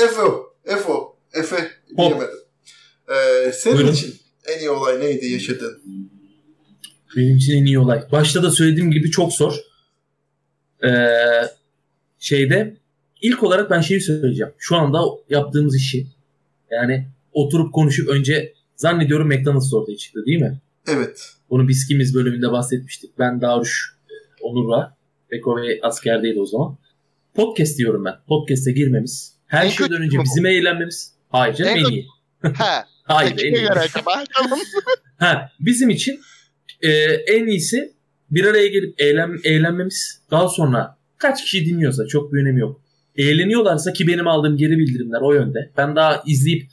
[0.02, 0.54] Efo.
[0.64, 1.16] Efo.
[1.34, 2.38] Efe diyemedim.
[3.08, 3.92] E, senin Buyurun.
[3.92, 5.82] için en iyi olay neydi yaşadığın?
[7.16, 8.02] Benim için en iyi olay.
[8.12, 9.54] Başta da söylediğim gibi çok zor.
[10.84, 11.06] Ee,
[12.18, 12.76] şeyde
[13.22, 14.52] ilk olarak ben şeyi söyleyeceğim.
[14.58, 14.98] Şu anda
[15.30, 16.06] yaptığımız işi
[16.70, 20.60] yani oturup konuşup önce zannediyorum McDonald's ortaya çıktı değil mi?
[20.88, 21.32] Evet.
[21.50, 23.18] Bunu biz kimiz bölümünde bahsetmiştik.
[23.18, 23.96] Ben Daruş
[24.42, 24.96] Onur'la
[25.30, 26.76] Beko ve askerdeydi o zaman.
[27.34, 28.14] Podcast diyorum ben.
[28.28, 29.34] Podcast'e girmemiz.
[29.46, 30.22] Her En şeyden önce bu?
[30.24, 31.12] bizim eğlenmemiz.
[31.28, 32.06] Hayır canım En en iyi.
[32.54, 33.70] Ha, Hayır en iyi.
[33.70, 34.24] acaba?
[34.42, 34.58] Tamam.
[35.18, 36.20] Ha, bizim için
[36.82, 36.88] e,
[37.26, 37.92] en iyisi
[38.30, 40.22] bir araya gelip eğlen, eğlenmemiz.
[40.30, 42.82] Daha sonra kaç kişi dinliyorsa çok bir önemi yok.
[43.16, 45.70] Eğleniyorlarsa ki benim aldığım geri bildirimler o yönde.
[45.76, 46.66] Ben daha izleyip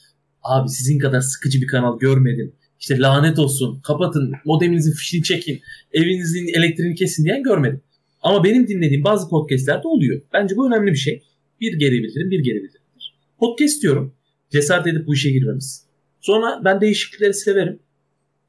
[0.43, 2.53] abi sizin kadar sıkıcı bir kanal görmedim.
[2.79, 5.61] İşte lanet olsun kapatın modeminizin fişini çekin
[5.93, 7.81] evinizin elektriğini kesin diyen görmedim.
[8.21, 10.21] Ama benim dinlediğim bazı podcastlerde oluyor.
[10.33, 11.23] Bence bu önemli bir şey.
[11.61, 13.15] Bir geri bildirim bir geri bildirimdir.
[13.39, 14.13] Podcast diyorum
[14.49, 15.85] cesaret edip bu işe girmemiz.
[16.21, 17.79] Sonra ben değişiklikleri severim.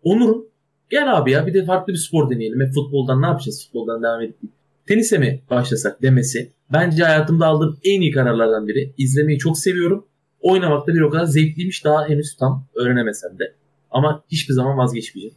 [0.03, 0.50] Onur'un
[0.91, 2.61] gel abi ya bir de farklı bir spor deneyelim.
[2.61, 3.67] Hep futboldan ne yapacağız?
[3.67, 4.37] Futboldan devam edip
[4.87, 8.95] tenise mi başlasak demesi bence hayatımda aldığım en iyi kararlardan biri.
[8.99, 10.07] İzlemeyi çok seviyorum.
[10.41, 13.55] Oynamakta bir o kadar zevkliymiş daha henüz tam öğrenemesem de.
[13.91, 15.37] Ama hiçbir zaman vazgeçmeyeceğim.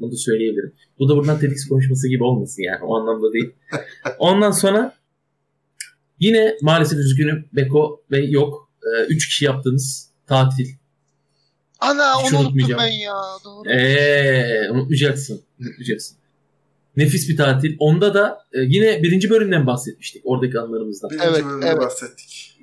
[0.00, 0.72] Bunu da söyleyebilirim.
[0.98, 2.84] Bu da buradan TEDx konuşması gibi olmasın yani.
[2.84, 3.50] O anlamda değil.
[4.18, 4.94] Ondan sonra
[6.20, 7.44] yine maalesef üzgünüm.
[7.52, 8.70] Beko Bey yok.
[8.82, 10.66] Ee, üç kişi yaptığımız tatil.
[11.80, 12.80] Ana Hiç onu unuttum unutmayacağım.
[12.82, 13.14] ben ya.
[13.44, 13.68] Doğru.
[13.70, 15.42] Eee unutmayacaksın.
[15.60, 16.16] Unutmayacaksın.
[16.96, 17.76] Nefis bir tatil.
[17.78, 20.22] Onda da e, yine birinci bölümden bahsetmiştik.
[20.24, 21.10] Oradaki anılarımızdan.
[21.10, 21.78] Birinci Evet, bölümde evet.
[21.80, 22.58] bahsettik.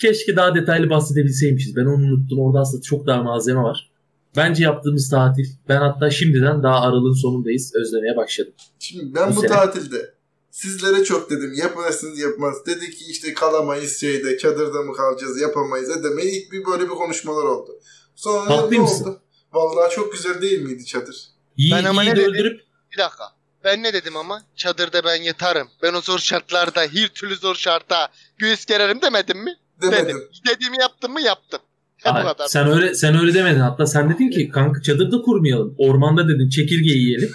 [0.00, 1.76] Keşke daha detaylı bahsedebilseymişiz.
[1.76, 2.38] Ben onu unuttum.
[2.40, 3.90] Orada aslında çok daha malzeme var.
[4.36, 5.44] Bence yaptığımız tatil.
[5.68, 7.72] Ben hatta şimdiden daha aralığın sonundayız.
[7.74, 8.52] Özlemeye başladım.
[8.78, 9.50] Şimdi ben Bu bu sene.
[9.50, 10.14] tatilde
[10.50, 12.54] sizlere çok dedim yapamazsınız yapmaz.
[12.66, 16.34] Dedi ki işte kalamayız şeyde çadırda mı kalacağız yapamayız edemeyiz.
[16.36, 17.70] İlk bir böyle bir konuşmalar oldu.
[18.18, 19.04] Sonra Haklı ne mısın?
[19.04, 19.20] oldu?
[19.52, 21.16] Vallahi çok güzel değil miydi çadır?
[21.56, 22.32] İyi, Ben ama iyi ne de dedim?
[22.32, 22.60] öldürüp
[22.92, 23.24] Bir dakika.
[23.64, 24.42] Ben ne dedim ama?
[24.56, 25.68] Çadırda ben yatarım.
[25.82, 29.56] Ben o zor şartlarda, her türlü zor şarta göğüs gererim demedim mi?
[29.82, 30.06] Demedim.
[30.06, 30.28] Dedim.
[30.54, 31.20] Dediğimi yaptım mı?
[31.20, 31.60] Yaptım.
[31.96, 32.48] He kadar.
[32.48, 33.60] sen öyle sen öyle demedin.
[33.60, 35.74] Hatta sen dedin ki kanka çadırda kurmayalım.
[35.78, 37.32] Ormanda dedin çekirge yiyelim.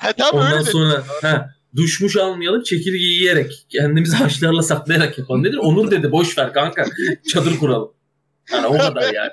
[0.00, 0.72] He tamam Ondan öyle dedim.
[0.72, 5.56] sonra ha, duşmuş almayalım çekirge yiyerek kendimizi haşlarla saklayarak yapalım dedin.
[5.56, 6.84] Onur dedi boş ver kanka
[7.32, 7.92] çadır kuralım.
[8.52, 9.30] Yani o kadar yani.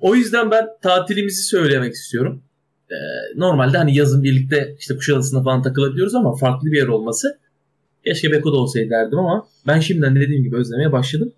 [0.00, 2.42] O yüzden ben tatilimizi söylemek istiyorum.
[2.90, 2.94] Ee,
[3.36, 7.38] normalde hani yazın birlikte işte Kuşadası'na falan takılabiliyoruz ama farklı bir yer olması.
[8.04, 11.32] Keşke Beko'da olsaydı derdim ama ben şimdiden de dediğim gibi özlemeye başladım.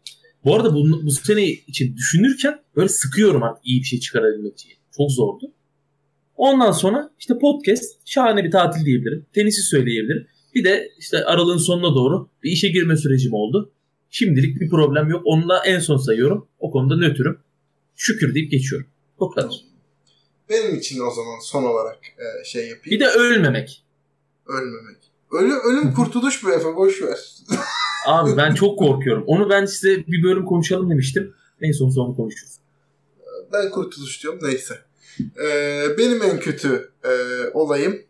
[0.45, 4.71] Bu arada bu, bu sene için düşünürken böyle sıkıyorum artık iyi bir şey çıkarabilmek için.
[4.97, 5.53] Çok zordu.
[6.37, 9.27] Ondan sonra işte podcast şahane bir tatil diyebilirim.
[9.33, 10.27] Tenisi söyleyebilirim.
[10.55, 13.71] Bir de işte aralığın sonuna doğru bir işe girme sürecim oldu.
[14.11, 15.23] Şimdilik bir problem yok.
[15.25, 16.49] Onu da en son sayıyorum.
[16.59, 17.39] O konuda nötrüm.
[17.97, 18.89] Şükür deyip geçiyorum.
[19.19, 19.65] O kadar.
[20.51, 22.91] Benim için o zaman son olarak e, şey yapayım.
[22.91, 23.85] Bir de ölmemek.
[24.47, 24.97] Ölmemek.
[25.33, 27.19] Ölüm, ölüm kurtuluş bu Efe boş ver.
[28.07, 29.25] Abi ben çok korkuyorum.
[29.27, 31.35] Onu ben size bir bölüm konuşalım demiştim.
[31.61, 32.53] En son sonra konuşuruz.
[33.53, 34.79] Ben kurtuluş diyorum neyse.
[35.21, 37.11] Ee, benim en kötü e,
[37.55, 38.03] olayım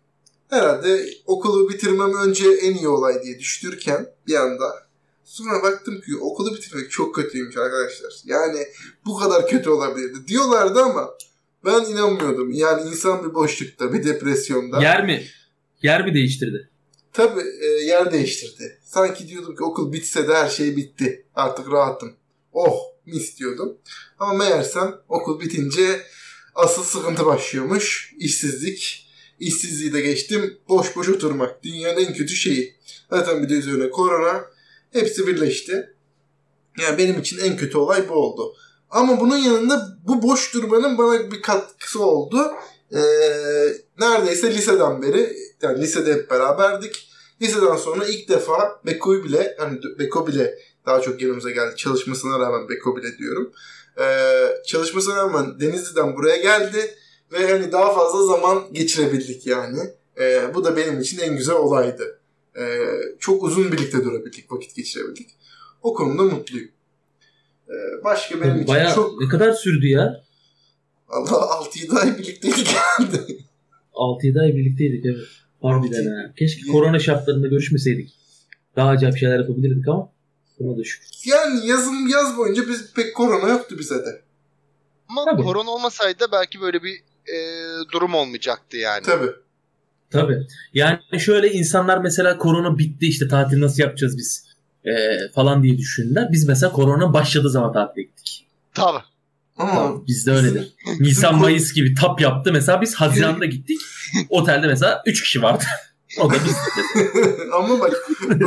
[0.48, 4.85] herhalde okulu bitirmem önce en iyi olay diye düşünürken bir anda
[5.26, 8.12] sonra baktım ki okulu bitirmek çok kötüymüş arkadaşlar.
[8.24, 8.66] Yani
[9.06, 11.10] bu kadar kötü olabilirdi diyorlardı ama
[11.64, 12.52] ben inanmıyordum.
[12.52, 14.82] Yani insan bir boşlukta, bir depresyonda.
[14.82, 15.26] Yer mi?
[15.82, 16.70] Yer mi değiştirdi?
[17.12, 18.78] Tabii e, yer değiştirdi.
[18.82, 21.26] Sanki diyordum ki okul bitse de her şey bitti.
[21.34, 22.12] Artık rahatım.
[22.52, 23.78] Oh mis diyordum.
[24.18, 26.02] Ama meğersem okul bitince
[26.54, 28.14] asıl sıkıntı başlıyormuş.
[28.18, 29.06] İşsizlik.
[29.40, 30.58] İşsizliği de geçtim.
[30.68, 31.64] Boş boş oturmak.
[31.64, 32.74] Dünyanın en kötü şeyi.
[33.10, 34.55] Zaten bir de üzerine korona.
[34.96, 35.94] Hepsi birleşti.
[36.80, 38.54] Yani benim için en kötü olay bu oldu.
[38.90, 42.52] Ama bunun yanında bu boş durmanın bana bir katkısı oldu.
[42.92, 42.98] Ee,
[44.00, 47.08] neredeyse liseden beri yani lisede hep beraberdik.
[47.42, 51.76] Liseden sonra ilk defa Beko'yu bile hani Beko bile daha çok yanımıza geldi.
[51.76, 53.52] Çalışmasına rağmen Beko bile diyorum.
[53.98, 56.94] Ee, çalışmasına rağmen Denizli'den buraya geldi
[57.32, 59.78] ve hani daha fazla zaman geçirebildik yani.
[60.18, 62.15] Ee, bu da benim için en güzel olaydı.
[62.60, 62.88] Ee,
[63.20, 65.28] çok uzun birlikte durabildik, vakit geçirebildik.
[65.82, 66.68] O konuda mutluyum.
[67.68, 69.20] Ee, başka benim için Bayağı çok...
[69.20, 70.24] ne kadar sürdü ya?
[71.08, 73.16] Allah 6-7 ay birlikteydik herhalde.
[73.94, 75.26] 6-7 ay birlikteydik evet.
[75.62, 76.32] Harbiden ha.
[76.38, 78.14] Keşke korona şartlarında görüşmeseydik.
[78.76, 80.12] Daha acayip şeyler yapabilirdik ama
[80.58, 81.08] buna da şükür.
[81.24, 84.22] Yani yazın yaz boyunca biz pek korona yoktu bize de.
[85.08, 85.42] Ama Tabii.
[85.42, 86.94] korona olmasaydı belki böyle bir
[87.26, 87.38] e,
[87.92, 89.02] durum olmayacaktı yani.
[89.02, 89.30] Tabii.
[90.20, 90.46] Tabii.
[90.74, 94.46] Yani şöyle insanlar mesela korona bitti işte tatil nasıl yapacağız biz
[94.84, 96.28] ee, falan diye düşündüler.
[96.32, 98.46] Biz mesela korona başladığı zaman tatile gittik.
[98.74, 99.02] Tabii.
[99.58, 100.74] Ama Tamam, bizde öyledir.
[101.00, 102.52] Nisan Mayıs gibi tap yaptı.
[102.52, 103.80] Mesela biz Haziran'da gittik.
[104.28, 105.64] Otelde mesela 3 kişi vardı.
[106.20, 106.56] o da biz.
[107.52, 107.92] ama bak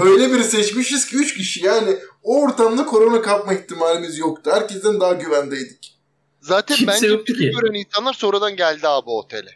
[0.05, 4.51] öyle biri seçmişiz ki 3 kişi yani o ortamda korona kapma ihtimalimiz yoktu.
[4.53, 5.95] Herkesten daha güvendeydik.
[6.41, 7.51] Zaten Kimse bence yoktu ki.
[7.51, 9.51] gören insanlar sonradan geldi abi otele.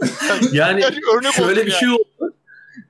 [0.52, 0.84] Yani
[1.16, 1.80] örnek şöyle bir yani.
[1.80, 2.34] şey oldu.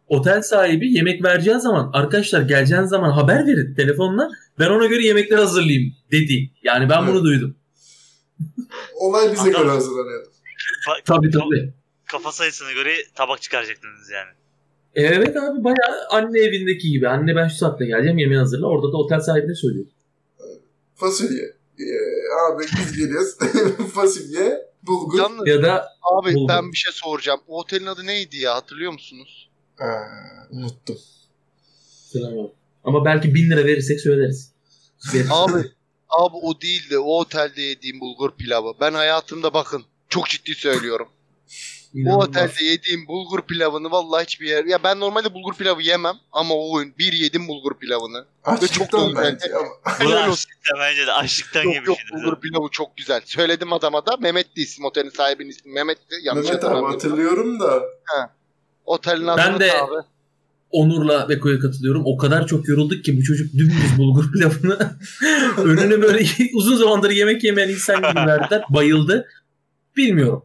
[0.08, 4.28] Otel sahibi yemek vereceği zaman arkadaşlar geleceğiniz zaman haber verin telefonla.
[4.58, 6.50] Ben ona göre yemekler hazırlayayım dedi.
[6.62, 7.24] Yani ben bunu Evet.
[7.24, 7.56] duydum.
[8.94, 10.28] Olay bize Adam- göre hazırlanıyordu.
[10.88, 11.72] Ba- Tabii tabii.
[12.10, 14.30] Kafa sayısına göre tabak çıkaracaktınız yani.
[14.94, 17.08] Evet abi bayağı anne evindeki gibi.
[17.08, 18.66] Anne ben şu saatte geleceğim yemeği hazırla.
[18.66, 19.86] Orada da otel sahibine söylüyor.
[20.94, 21.42] Fasulye.
[21.78, 21.84] Ee,
[22.52, 23.36] abi biz geliyoruz.
[23.94, 25.18] Fasulye, bulgur.
[25.18, 26.48] Yalnız Ya da abi Bulgur.
[26.48, 27.40] ben bir şey soracağım.
[27.48, 29.48] O otelin adı neydi ya hatırlıyor musunuz?
[29.80, 29.86] Aa,
[30.50, 30.98] unuttum.
[32.16, 32.50] Abi.
[32.84, 34.52] Ama belki bin lira verirsek söyleriz.
[35.14, 35.30] Veririz.
[35.32, 35.58] Abi
[36.08, 38.74] abi o değil de o otelde yediğim bulgur pilavı.
[38.80, 41.08] Ben hayatımda bakın çok ciddi söylüyorum.
[41.94, 42.29] Bu İnanılmaz.
[42.29, 44.64] otelde yediğim bulgur pilavını vallahi hiçbir yer...
[44.64, 48.24] Ya ben normalde bulgur pilavı yemem ama o gün bir yedim bulgur pilavını.
[48.44, 49.46] Açlıktan da bence.
[50.05, 52.12] Bu açlıktan bence de açlıktan Yok yok yemişsiniz.
[52.24, 53.20] bulgur pilavı çok güzel.
[53.24, 56.16] Söyledim adama da Mehmet'ti isim otelin sahibinin ismi Mehmet'ti.
[56.22, 57.83] Yanlış Mehmet abi hatırlıyorum da.
[58.85, 60.07] Otelin Ben adını de- da abi.
[60.70, 62.03] Onur'la Beko'ya katılıyorum.
[62.05, 64.96] O kadar çok yorulduk ki bu çocuk dümdüz bulgur pilavını
[65.57, 66.24] önüne böyle
[66.55, 68.62] uzun zamandır yemek yemeyen insan gibi verdiler.
[68.68, 69.29] Bayıldı.
[69.96, 70.44] Bilmiyorum.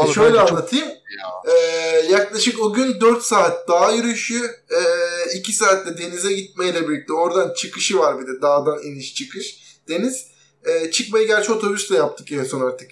[0.00, 0.88] E Abi şöyle anlatayım.
[1.48, 1.52] Ee,
[2.10, 4.50] yaklaşık o gün 4 saat dağ yürüyüşü,
[5.34, 9.56] 2 saatte denize gitmeyle birlikte oradan çıkışı var bir de dağdan iniş çıkış.
[9.88, 10.26] Deniz.
[10.64, 12.90] Ee, çıkmayı gerçi otobüsle yaptık en son artık.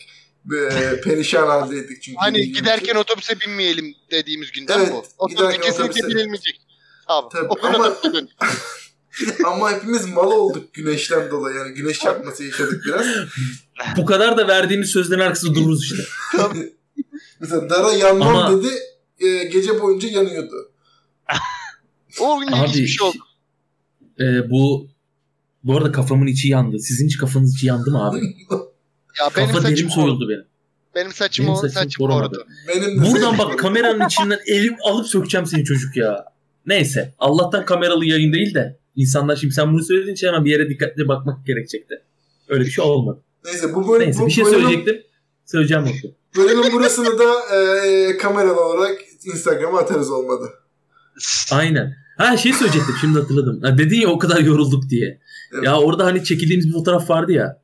[0.54, 2.16] Ee, perişan haldeydik çünkü.
[2.18, 5.04] Hani giderken otobüse binmeyelim dediğimiz günden Evet, bu.
[5.18, 6.60] Otobüse giderken kesinlikle otobüse- binilmeyecek.
[7.06, 7.28] Abi.
[7.32, 7.96] Tabii, o kadar ama-.
[9.46, 11.56] Ama hepimiz mal olduk güneşten dolayı.
[11.56, 13.06] Yani güneş çarpması yaşadık biraz.
[13.96, 16.02] Bu kadar da verdiğimiz sözlerin arkasında dururuz işte.
[17.40, 18.68] Mesela Dara yanmam Ama- dedi.
[19.20, 20.70] e, gece boyunca yanıyordu.
[22.20, 23.16] O ilginç bir şey oldu.
[24.20, 24.88] e, bu
[25.64, 26.78] bu arada kafamın içi yandı.
[26.78, 28.16] Sizin hiç kafanız içi yandı mı abi?
[29.20, 30.44] Ya benim Kafa saçım derim soyuldu benim.
[30.94, 32.28] Benim saçım Benim saçım saçım korumadı.
[32.28, 32.46] korudu.
[32.68, 36.24] Benim de Buradan sevgilim- bak kameranın içinden elim alıp sökeceğim seni çocuk ya.
[36.66, 37.14] Neyse.
[37.18, 41.08] Allah'tan kameralı yayın değil de insanlar şimdi sen bunu söylediğin için hemen bir yere dikkatli
[41.08, 42.02] bakmak gerekecekti.
[42.48, 43.20] Öyle bir şey olmadı.
[43.44, 45.02] Neyse bu bölüm, Neyse bu bir şey bölümün- söyleyecektim.
[45.46, 46.12] Söyleyeceğim bunu.
[46.36, 50.50] Bölümün burasını da e, kameralı olarak Instagram'a atarız olmadı.
[51.52, 51.96] Aynen.
[52.16, 53.62] Ha şey söyleyecektim şimdi hatırladım.
[53.62, 55.20] Ha, dedin ya o kadar yorulduk diye.
[55.54, 55.64] Evet.
[55.64, 57.62] Ya orada hani çekildiğimiz bir fotoğraf vardı ya.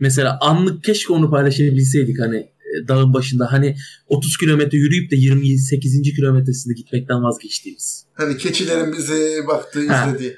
[0.00, 3.52] Mesela anlık keşke onu paylaşabilseydik hani e, dağın başında.
[3.52, 6.02] Hani 30 kilometre yürüyüp de 28.
[6.16, 8.04] kilometresinde gitmekten vazgeçtiğimiz.
[8.14, 10.06] Hani keçilerin bize baktığı, Ha.
[10.08, 10.36] izlediği.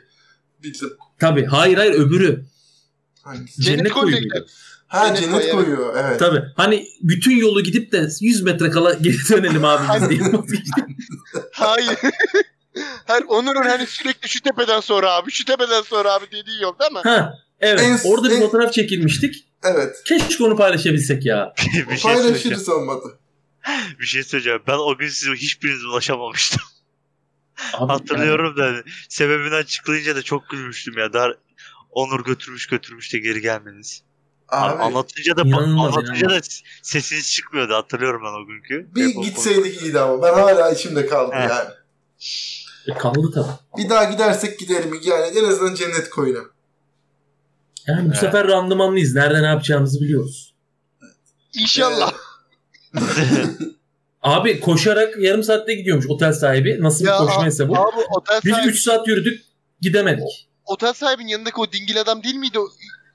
[0.62, 0.90] Bildim.
[1.18, 2.44] Tabii hayır hayır öbürü.
[3.22, 3.62] Hangisi?
[3.62, 4.46] Cennet, Cennet koyu koyuyor muydu?
[4.88, 5.96] Ha Cennet cennet koyu, koyuyor.
[5.96, 6.18] Evet.
[6.18, 6.42] Tabii.
[6.56, 10.20] Hani bütün yolu gidip de 100 metre kala geri dönelim abi biz diye.
[11.52, 11.96] Hayır.
[13.06, 16.92] Her Onur'un hani sürekli şu tepeden sonra abi, şu tepeden sonra abi dediği yok değil
[16.92, 17.00] mi?
[17.04, 17.80] Ha evet.
[17.80, 19.48] En- Orada bir en- fotoğraf çekilmiştik.
[19.64, 19.96] Evet.
[20.06, 21.54] Keşke onu paylaşabilsek ya.
[21.58, 22.24] bir şey söyleyeceğim.
[22.24, 23.18] Paylaşırız olmadı.
[24.00, 24.62] Bir şey söyleyeceğim.
[24.66, 26.62] Ben o gün size hiçbiriniz ulaşamamıştım.
[27.72, 31.12] Abi, Hatırlıyorum da hani sebebini açıklayınca da çok gülmüştüm ya.
[31.12, 31.28] Daha
[31.90, 34.02] Onur götürmüş götürmüş de geri gelmeniz.
[34.48, 36.38] Abi anlatınca da anlatınca da
[36.82, 38.94] sesiniz çıkmıyordu hatırlıyorum ben o günkü.
[38.94, 40.22] bir Telefon gitseydik iyiydi ama.
[40.22, 41.50] Ben hala içimde kaldı Evet.
[41.50, 41.68] yani.
[42.88, 43.84] E, kaldı tabii.
[43.84, 45.00] Bir daha gidersek gidelim.
[45.04, 46.38] Yani en azından cennet koyuna.
[47.86, 48.16] Yani bu Evet.
[48.18, 49.14] sefer randımanlıyız.
[49.14, 50.54] Nerede ne yapacağımızı biliyoruz.
[51.54, 52.12] İnşallah.
[54.22, 56.76] Abi koşarak yarım saatte gidiyormuş otel sahibi.
[56.80, 57.72] Nasıl bir Ya, koşma hesabı?
[57.72, 59.44] Abi otel Biz sahibi, 3 saat yürüdük
[59.80, 60.48] gidemedik.
[60.64, 62.58] otel sahibinin yanındaki o dingil adam değil miydi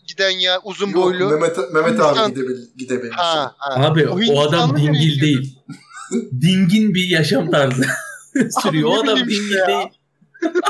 [0.08, 1.30] giden ya uzun Yok boylu?
[1.30, 3.18] Mehmet, Mehmet Hindistan- abi gidebil, gidebilmiş.
[3.18, 3.86] Ha, ha.
[3.88, 5.60] Abi O o, adam dingil değil.
[6.42, 7.84] Dingin bir yaşam tarzı
[8.64, 8.90] sürüyor.
[8.90, 9.68] ne o adam dingil ya.
[9.68, 9.88] değil.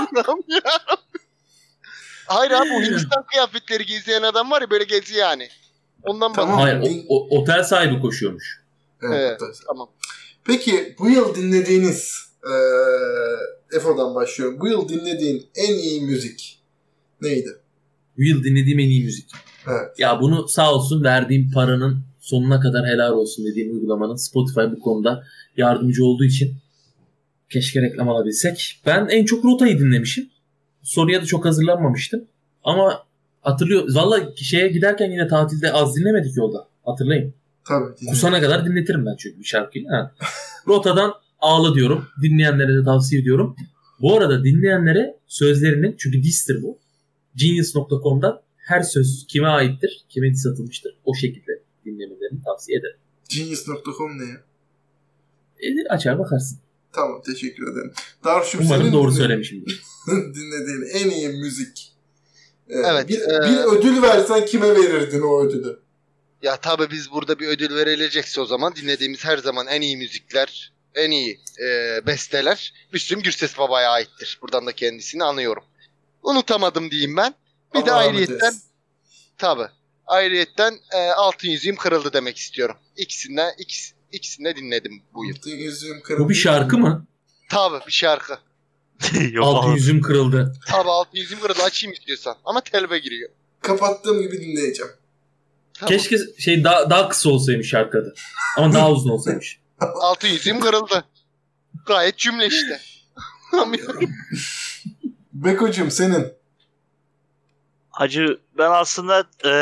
[2.26, 5.50] Hayır abi o Hindistan kıyafetleri gezeyen adam var ya böyle geziyor yani.
[6.04, 6.60] Ondan Tamam.
[6.60, 8.62] Hayır o- o- otel sahibi koşuyormuş.
[9.02, 9.56] Evet, Evet.
[9.67, 9.89] Tamam.
[10.43, 14.60] Peki bu yıl dinlediğiniz eee Efo'dan başlıyorum.
[14.60, 16.60] Bu yıl dinlediğin en iyi müzik
[17.22, 17.58] neydi?
[18.17, 19.30] Bu yıl dinlediğim en iyi müzik.
[19.67, 19.99] Evet.
[19.99, 25.23] Ya bunu sağ olsun verdiğim paranın sonuna kadar helal olsun dediğim uygulamanın Spotify bu konuda
[25.58, 26.56] yardımcı olduğu için
[27.49, 28.82] keşke reklam alabilsek.
[28.86, 30.30] Ben en çok Rota'yı dinlemişim.
[30.84, 32.23] Soruya da çok hazırlanmamıştım.
[32.63, 33.04] Ama
[33.41, 33.84] hatırlıyor.
[33.95, 36.67] Valla şeye giderken yine tatilde az dinlemedik yolda.
[36.86, 37.34] Hatırlayın.
[37.67, 37.86] Tabii.
[37.86, 38.08] dinledim.
[38.08, 39.88] Kusana kadar dinletirim ben çünkü bir şarkıyı.
[39.88, 40.12] Ha.
[40.67, 42.06] Rota'dan ağla diyorum.
[42.21, 43.56] Dinleyenlere de tavsiye ediyorum.
[44.02, 46.78] Bu arada dinleyenlere sözlerinin çünkü distir bu.
[47.36, 52.98] Genius.com'dan her söz kime aittir, kime dis atılmıştır o şekilde dinlemelerini tavsiye ederim.
[53.30, 54.43] Genius.com ne ya?
[55.60, 56.60] E, açar bakarsın.
[56.91, 57.93] Tamam teşekkür ederim.
[58.24, 59.84] Darşum Umarım senin doğru dinle- söylemişimdir.
[60.08, 61.93] dinlediğin en iyi müzik.
[62.69, 65.80] Ee, Evet, Bir, ee, bir ödül versen kime verirdin o ödülü?
[66.41, 70.74] Ya tabii biz burada bir ödül verilecekse o zaman dinlediğimiz her zaman en iyi müzikler,
[70.96, 74.39] en iyi e, besteler Müslüm Gürses Baba'ya aittir.
[74.41, 75.63] Buradan da kendisini anıyorum.
[76.23, 77.33] Unutamadım diyeyim ben.
[77.75, 78.53] Bir de Allah rahmet ayrıyetten
[79.38, 79.67] tabii.
[80.07, 82.75] Ayrıyetten e, altın yüzüğüm kırıldı demek istiyorum.
[82.97, 85.36] İkisinde ikis, ikisini de dinledim bu yıl.
[85.38, 86.23] Altın yüzüğüm kırıldı.
[86.25, 87.05] Bu bir şarkı mı?
[87.49, 88.38] Tabii bir şarkı.
[89.31, 89.77] Yok Altın abi.
[89.77, 90.55] yüzüm kırıldı.
[90.67, 92.36] Tabii altın yüzüğüm kırıldı açayım istiyorsan.
[92.45, 93.29] Ama telve giriyor.
[93.62, 94.91] Kapattığım gibi dinleyeceğim.
[95.73, 95.89] Tamam.
[95.89, 98.13] Keşke şey daha, daha kısa olsaymış şarkı adı.
[98.57, 99.59] Ama daha uzun olsaymış.
[99.79, 101.05] Altın yüzüğüm kırıldı.
[101.86, 102.81] Gayet cümle işte.
[105.45, 106.34] Beko'cum senin.
[107.89, 109.53] Hacı ben aslında e,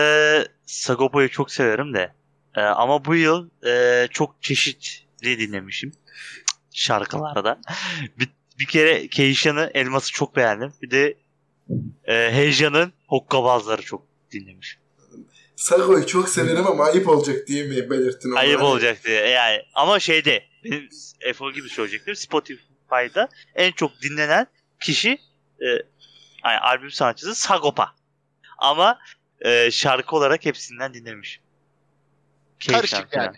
[0.66, 2.14] Sagopa'yı çok severim de.
[2.56, 5.92] E, ama bu yıl e, çok çeşit ne dinlemişim
[6.74, 7.60] şarkılarda.
[8.20, 10.74] Bir, bir kere Keishan'ın Elmas'ı çok beğendim.
[10.82, 11.18] Bir de
[12.06, 14.82] e, Heyecan'ın Hokkabazları çok dinlemişim.
[15.56, 18.40] Sago'yu çok severim ama ayıp olacak diye mi belirttin onu?
[18.40, 19.28] Ayıp olacak diye.
[19.28, 20.90] Yani ama şeyde benim
[21.36, 22.16] FO gibi söyleyecektim.
[22.16, 24.48] Spotify'da en çok dinlenen
[24.80, 25.18] kişi
[25.62, 25.68] e,
[26.46, 27.96] yani albüm sanatçısı Sagopa.
[28.58, 29.00] Ama
[29.42, 31.44] e, şarkı olarak hepsinden dinlemişim.
[32.60, 33.38] Keyif Karışık yani.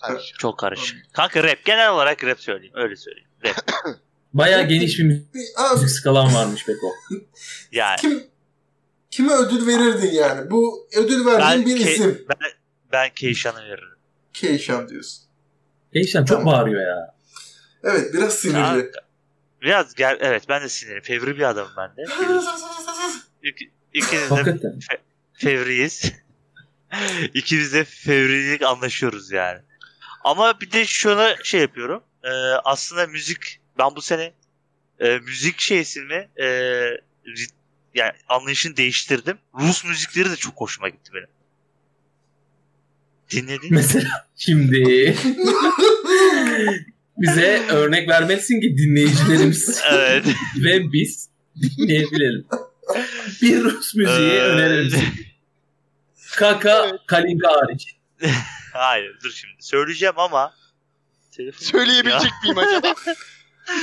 [0.00, 0.38] Karışık.
[0.38, 1.12] Çok karışık.
[1.12, 1.64] Kanka rap.
[1.64, 2.74] Genel olarak rap söyleyeyim.
[2.76, 3.28] Öyle söyleyeyim.
[3.44, 3.56] Rap.
[4.32, 6.86] Bayağı geniş bir müzik skalan varmış Beko.
[7.72, 8.26] Yani kim
[9.10, 10.50] kime ödül verirdin yani?
[10.50, 12.26] Bu ödül verdiğin bir Ke- isim.
[12.28, 12.50] ben,
[12.92, 13.98] ben Keishan'ı veririm.
[14.32, 15.24] Keişan diyorsun.
[15.94, 16.46] Değişen çok Tamam.
[16.46, 17.14] bağırıyor ya.
[17.82, 18.54] Evet biraz sinirli.
[18.56, 19.00] Kanka,
[19.64, 21.02] Biraz gel evet ben de sinirim.
[21.02, 22.06] Fevri bir adamım ben de.
[23.42, 24.78] İki, ikiniz de Hakikaten.
[25.34, 26.12] fevriyiz.
[27.34, 29.60] İkimiz de fevrilik anlaşıyoruz yani.
[30.24, 32.02] Ama bir de şuna şey yapıyorum.
[32.24, 32.28] Ee,
[32.64, 34.32] aslında müzik ben bu sene
[35.00, 36.46] e, müzik şeysini e,
[37.26, 37.54] rit-
[37.94, 39.38] yani anlayışını değiştirdim.
[39.60, 41.28] Rus müzikleri de çok hoşuma gitti benim.
[43.30, 43.76] Dinledin mi?
[43.76, 45.16] Mesela şimdi
[47.18, 50.26] bize örnek vermelisin ki dinleyicilerimiz evet.
[50.64, 51.28] ve biz
[51.62, 52.46] dinleyebilelim.
[53.42, 55.04] Bir Rus müziği Ee, önerir misin?
[56.36, 57.96] Kaka, Kalinka hariç.
[58.72, 60.54] Hayır dur şimdi söyleyeceğim ama
[61.32, 62.94] Telefon- Söyleyebilecek miyim acaba?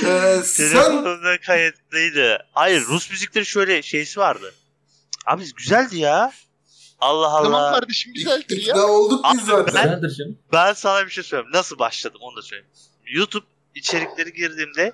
[0.06, 1.04] Ee, sen
[1.46, 2.38] kayıtlıydı.
[2.52, 4.54] Hayır Rus müzikleri şöyle şeysi vardı.
[5.26, 6.32] Abi güzeldi ya.
[6.98, 7.42] Allah Allah.
[7.44, 8.72] tamam kardeşim güzeldir ya.
[8.74, 9.74] ikna olduk biz zaten.
[10.02, 10.36] ben-.
[10.52, 11.50] Ben sana bir şey söyleyeyim.
[11.54, 12.70] Nasıl başladım onu da söyleyeyim.
[13.06, 14.92] YouTube içerikleri girdiğimde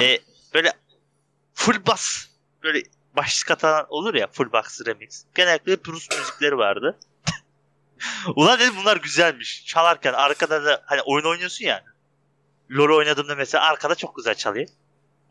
[0.00, 0.18] e,
[0.54, 0.72] böyle
[1.54, 2.26] full bass
[2.62, 2.82] böyle
[3.16, 5.24] başlık atan olur ya full bass remix.
[5.34, 6.98] Genellikle Rus müzikleri vardı.
[8.36, 9.66] Ulan dedim bunlar güzelmiş.
[9.66, 11.84] Çalarken arkada da hani oyun oynuyorsun ya.
[12.70, 14.68] LoL oynadığımda mesela arkada çok güzel çalıyor.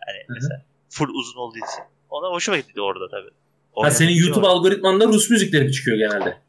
[0.08, 1.84] Hani mesela full uzun olduğu için.
[2.10, 3.32] Ona hoşuma gitti orada tabii.
[3.76, 6.42] Ha, senin YouTube algoritmanda Rus müzikleri çıkıyor genelde?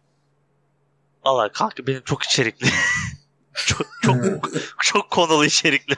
[1.24, 2.66] Valla kanka benim çok içerikli.
[3.66, 5.94] çok çok çok konulu içerikli.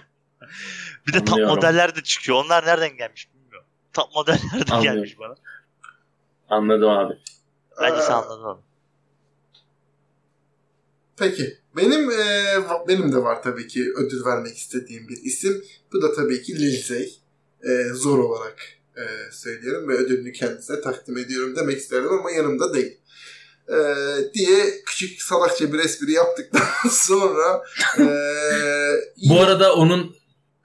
[1.06, 1.54] Bir de top Anlıyorum.
[1.56, 2.44] modeller de çıkıyor.
[2.44, 3.68] Onlar nereden gelmiş bilmiyorum.
[3.92, 4.82] Top modeller de Anlıyorum.
[4.82, 5.34] gelmiş bana.
[6.48, 7.14] Anladım abi.
[7.80, 8.62] Bence sen Aa, anladın onu.
[11.16, 11.58] Peki.
[11.76, 12.44] Benim e,
[12.88, 15.64] benim de var tabii ki ödül vermek istediğim bir isim.
[15.92, 17.08] Bu da tabii ki Lindsay.
[17.62, 18.58] E, zor olarak
[18.96, 22.98] e, söylüyorum ve ödülünü kendisine takdim ediyorum demek isterdim ama yanımda değil.
[23.68, 23.76] E,
[24.34, 27.62] diye küçük salakça bir espri yaptıktan sonra
[27.98, 28.06] e,
[29.28, 30.16] Bu arada onun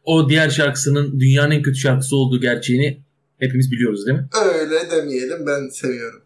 [0.04, 3.02] o diğer şarkısının dünyanın en kötü şarkısı olduğu gerçeğini
[3.40, 4.30] hepimiz biliyoruz değil mi?
[4.54, 6.22] öyle demeyelim ben seviyorum.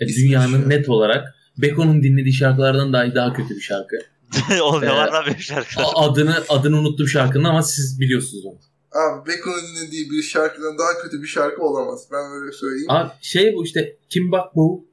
[0.00, 1.24] E, dünyanın net olarak
[1.58, 3.96] Beko'nun dinlediği şarkılardan dahi daha kötü bir şarkı.
[4.62, 5.86] o ne Ee, var lan benim şarkılar.
[5.94, 8.58] Adını adını unuttum şarkının ama siz biliyorsunuz onu.
[8.92, 12.00] Abi Beko'nun dinlediği bir şarkıdan daha kötü bir şarkı olamaz.
[12.12, 12.90] Ben öyle söyleyeyim.
[12.90, 14.89] Abi şey bu işte Kim Bak Bu.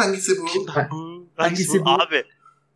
[0.00, 0.46] Hangisi bu?
[0.90, 1.90] Bu- Hangisi bu?
[1.90, 2.24] Abi.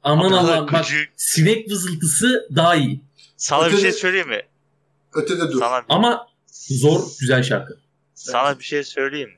[0.03, 3.01] Aman Allah'ım bak sinek vızıltısı daha iyi.
[3.37, 4.43] Sana bir Ötede- şey söyleyeyim mi?
[5.15, 5.59] Ötede dur.
[5.61, 7.79] Sana, Ama zor güzel şarkı.
[8.15, 9.37] sana bir şey söyleyeyim mi?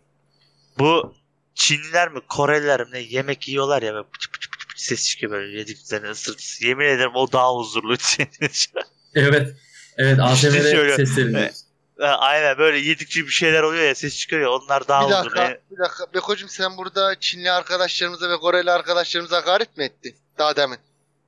[0.79, 1.14] Bu
[1.55, 5.33] Çinliler mi Koreliler mi ne yemek yiyorlar ya böyle pıç pıç pıç pıç ses çıkıyor
[5.33, 6.66] böyle yediklerine ısırtısı.
[6.66, 7.96] Yemin ederim o daha huzurlu.
[9.14, 9.57] Evet.
[9.99, 11.53] Evet İşte ASMR şöyle.
[12.01, 15.59] Aynen böyle yedikçe bir şeyler oluyor ya ses çıkıyor ya onlar daha bir dakika, Yani-
[15.71, 16.05] bir dakika.
[16.15, 20.17] Beko'cum sen burada Çinli arkadaşlarımıza ve Koreli arkadaşlarımıza hakaret mi ettin?
[20.39, 20.79] Daha demin.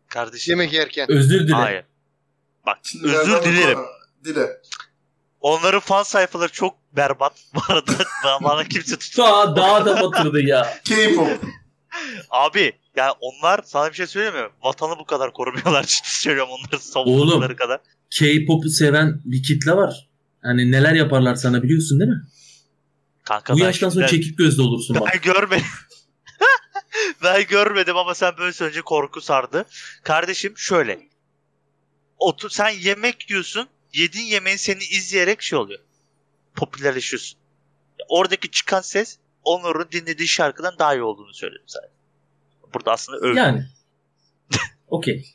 [0.09, 0.53] Kardeşim.
[0.53, 1.11] Yemek yerken.
[1.11, 1.55] Özür dilerim.
[1.55, 1.85] Hayır.
[2.67, 3.79] Bak Çinlilerden özür dilerim.
[4.25, 4.61] Dile.
[5.41, 7.33] Onların fan sayfaları çok berbat.
[7.55, 7.93] Bu arada
[8.43, 9.19] bana- kimse tut.
[9.19, 10.79] Daha, daha da batırdı ya.
[10.89, 11.29] K-pop.
[12.31, 14.51] Abi yani onlar sana bir şey söyleyeyim mi?
[14.63, 17.57] Vatanı bu kadar korumuyorlar ciddi söylüyorum onları savundukları Oğlum.
[17.57, 17.81] kadar.
[18.11, 20.08] K-pop'u seven bir kitle var.
[20.49, 22.23] Hani neler yaparlar sana biliyorsun değil mi?
[23.25, 25.09] Kanka Bu yaştan sonra şimdi- çekik gözlü olursun bak.
[25.15, 25.67] Ben görmedim.
[27.23, 29.65] ben görmedim ama sen böyle söyleyince korku sardı.
[30.03, 31.09] Kardeşim şöyle.
[32.18, 33.68] Otur, sen yemek yiyorsun.
[33.95, 35.81] Yediğin yemeğin seni izleyerek şey oluyor.
[36.55, 37.39] Popülerleşiyorsun.
[38.09, 41.93] Oradaki çıkan ses Onur'un dinlediği şarkıdan daha iyi olduğunu söyledim sadece.
[42.75, 43.37] Burada aslında övdüm.
[43.37, 43.66] Yani.
[44.89, 45.35] Okey.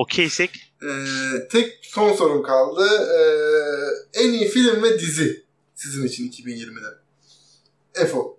[0.00, 0.50] Okeysek
[0.82, 2.82] Ee, tek son sorum kaldı.
[3.16, 5.44] Ee, en iyi film ve dizi
[5.74, 6.86] sizin için 2020'de.
[8.02, 8.38] EFO.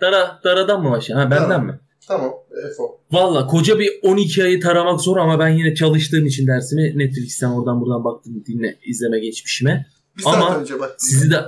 [0.00, 1.24] Dara, Dara'dan mı başlayalım?
[1.24, 1.66] Ha benden Tamam.
[1.66, 1.80] mi?
[2.08, 2.32] Tamam.
[2.70, 3.00] EFO.
[3.12, 7.80] Valla koca bir 12 ayı taramak zor ama ben yine çalıştığım için dersimi Netflix'ten oradan
[7.80, 9.86] buradan baktım dinle izleme geçmişime.
[10.18, 11.08] Bir Ama saat önce baktım.
[11.08, 11.40] Sizi de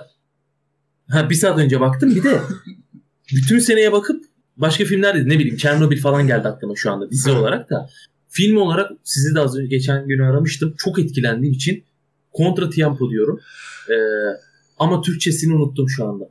[1.10, 2.40] ha bir saat önce baktım bir de
[3.34, 4.24] bütün seneye bakıp
[4.56, 7.88] başka filmler de ne bileyim Çernobil falan geldi aklıma şu anda dizi olarak da
[8.36, 10.74] Film olarak sizi de az önce geçen gün aramıştım.
[10.78, 11.84] Çok etkilendiğim için
[12.38, 13.40] Contra Tiempo diyorum.
[13.90, 13.94] Ee,
[14.78, 16.24] ama Türkçesini unuttum şu anda.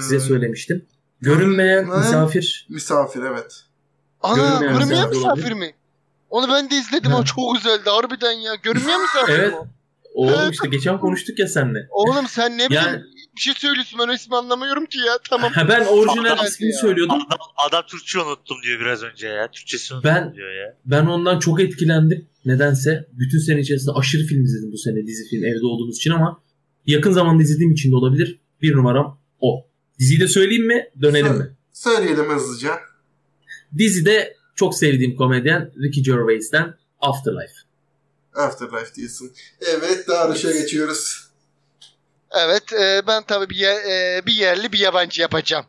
[0.00, 0.84] Size Ee, söylemiştim.
[1.20, 1.96] Görünmeyen Ne?
[1.96, 2.66] misafir.
[2.70, 3.62] Misafir evet.
[4.20, 5.74] Ana Görünmeyen görünmeyen misafir misafir mi?
[6.30, 7.16] Onu ben de izledim Ha.
[7.16, 8.54] ama çok güzeldi harbiden ya.
[8.54, 9.52] Görünmeyen misafir Evet.
[9.52, 9.66] mi o?
[10.14, 11.86] Oğlum işte geçen konuştuk ya seninle.
[11.90, 13.02] Oğlum sen ne bileyim Yani
[13.36, 15.18] bir şey söylüyorsun ben ismi anlamıyorum ki ya.
[15.30, 15.52] Tamam.
[15.52, 16.78] ha, ben orijinal ismini ya.
[16.78, 17.16] söylüyordum.
[17.26, 19.50] Adam, adam Türkçe unuttum diyor biraz önce ya.
[19.50, 20.76] Türkçesini unuttum Ben- diyor ya.
[20.84, 22.28] Ben ondan çok etkilendim.
[22.44, 26.42] Nedense bütün sene içerisinde aşırı film izledim bu sene dizi film evde olduğumuz için ama
[26.86, 28.40] yakın zamanda izlediğim için de olabilir.
[28.62, 29.66] Bir numaram o.
[29.98, 30.90] Diziyi de söyleyeyim mi?
[31.02, 31.38] Dönelim Söyle.
[31.44, 31.56] mi?
[31.72, 32.78] Söyleyelim hızlıca.
[33.78, 37.52] Dizide çok sevdiğim komedyen Ricky Gervais'ten Afterlife.
[38.34, 39.30] Afterlife diyorsun.
[39.60, 41.29] Evet Darüş'e geçiyoruz.
[42.34, 43.84] Evet e, ben tabii bir, yer-
[44.16, 45.66] e, bir yerli bir yabancı yapacağım.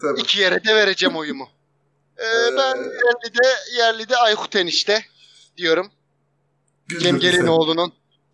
[0.00, 0.20] Tabii.
[0.20, 1.48] İki yere de vereceğim oyumu.
[2.18, 5.04] E, ben yerli de, yerli de Aykut Enişte
[5.56, 5.92] diyorum.
[7.00, 7.18] Cem.
[7.18, 7.92] Gelinoğlu'nun.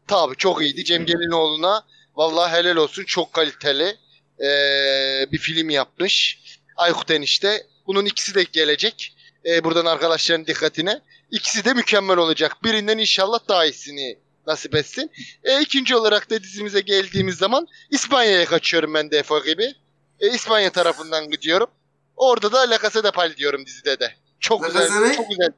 [0.09, 0.85] Tabii çok iyiydi.
[0.85, 1.85] Cem Gelinoğlu'na
[2.16, 3.05] vallahi helal olsun.
[3.05, 3.97] Çok kaliteli
[4.41, 4.49] e,
[5.33, 6.41] bir film yapmış.
[6.76, 7.66] Aykut Enişte.
[7.87, 9.16] Bunun ikisi de gelecek.
[9.47, 11.01] E, buradan arkadaşların dikkatine.
[11.31, 12.64] İkisi de mükemmel olacak.
[12.64, 14.18] Birinden inşallah daha iyisini
[14.51, 15.11] nasip etsin.
[15.44, 19.64] E, ikinci olarak da dizimize geldiğimiz zaman İspanya'ya kaçıyorum ben defo gibi.
[20.20, 21.68] E, İspanya tarafından gidiyorum.
[22.16, 24.14] Orada da La Casa de Pal diyorum dizide de.
[24.40, 24.88] Çok La güzel.
[24.88, 25.16] Casa ne?
[25.16, 25.53] Çok güzel.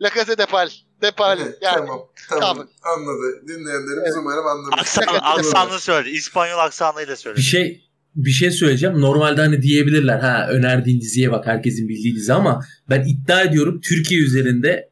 [0.00, 0.68] La Casa de Pal.
[1.02, 1.38] De Pal.
[1.40, 1.76] Evet, yani.
[1.76, 2.00] Tamam.
[2.28, 2.56] Tamam.
[2.56, 2.68] Tabii.
[2.82, 3.42] Anladı.
[3.48, 4.14] Dinleyenlerimiz Evet.
[4.18, 4.78] umarım anlamış.
[4.80, 6.10] Aksan, aksanlı söyledi.
[6.10, 7.38] İspanyol aksanıyla söyledi.
[7.38, 9.00] Bir şey bir şey söyleyeceğim.
[9.00, 14.20] Normalde hani diyebilirler ha önerdiğin diziye bak herkesin bildiği dizi ama ben iddia ediyorum Türkiye
[14.20, 14.90] üzerinde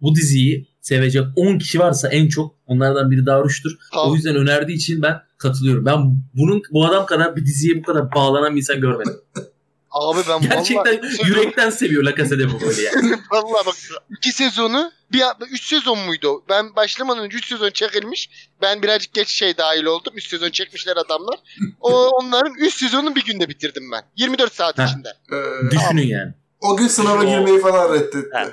[0.00, 3.70] bu diziyi sevecek 10 kişi varsa en çok onlardan biri Daruş'tur.
[3.92, 4.10] Tamam.
[4.10, 5.86] O yüzden önerdiği için ben katılıyorum.
[5.86, 5.96] Ben
[6.34, 9.16] bunun bu adam kadar bir diziye bu kadar bağlanan bir insan görmedim.
[9.90, 13.18] Abi ben Gerçekten vallahi, yürekten seviyor La Casa de Papel'i yani.
[13.30, 13.74] vallahi bak
[14.10, 16.42] iki sezonu bir üç sezon muydu?
[16.48, 18.30] Ben başlamadan önce üç sezon çekilmiş.
[18.62, 20.12] Ben birazcık geç şey dahil oldum.
[20.16, 21.36] Üç sezon çekmişler adamlar.
[21.80, 24.02] O onların üç sezonunu bir günde bitirdim ben.
[24.16, 25.08] 24 saat içinde.
[25.32, 26.34] Ee, Düşünün yani.
[26.60, 28.18] o gün sınava girmeyi falan reddetti.
[28.32, 28.46] Ha.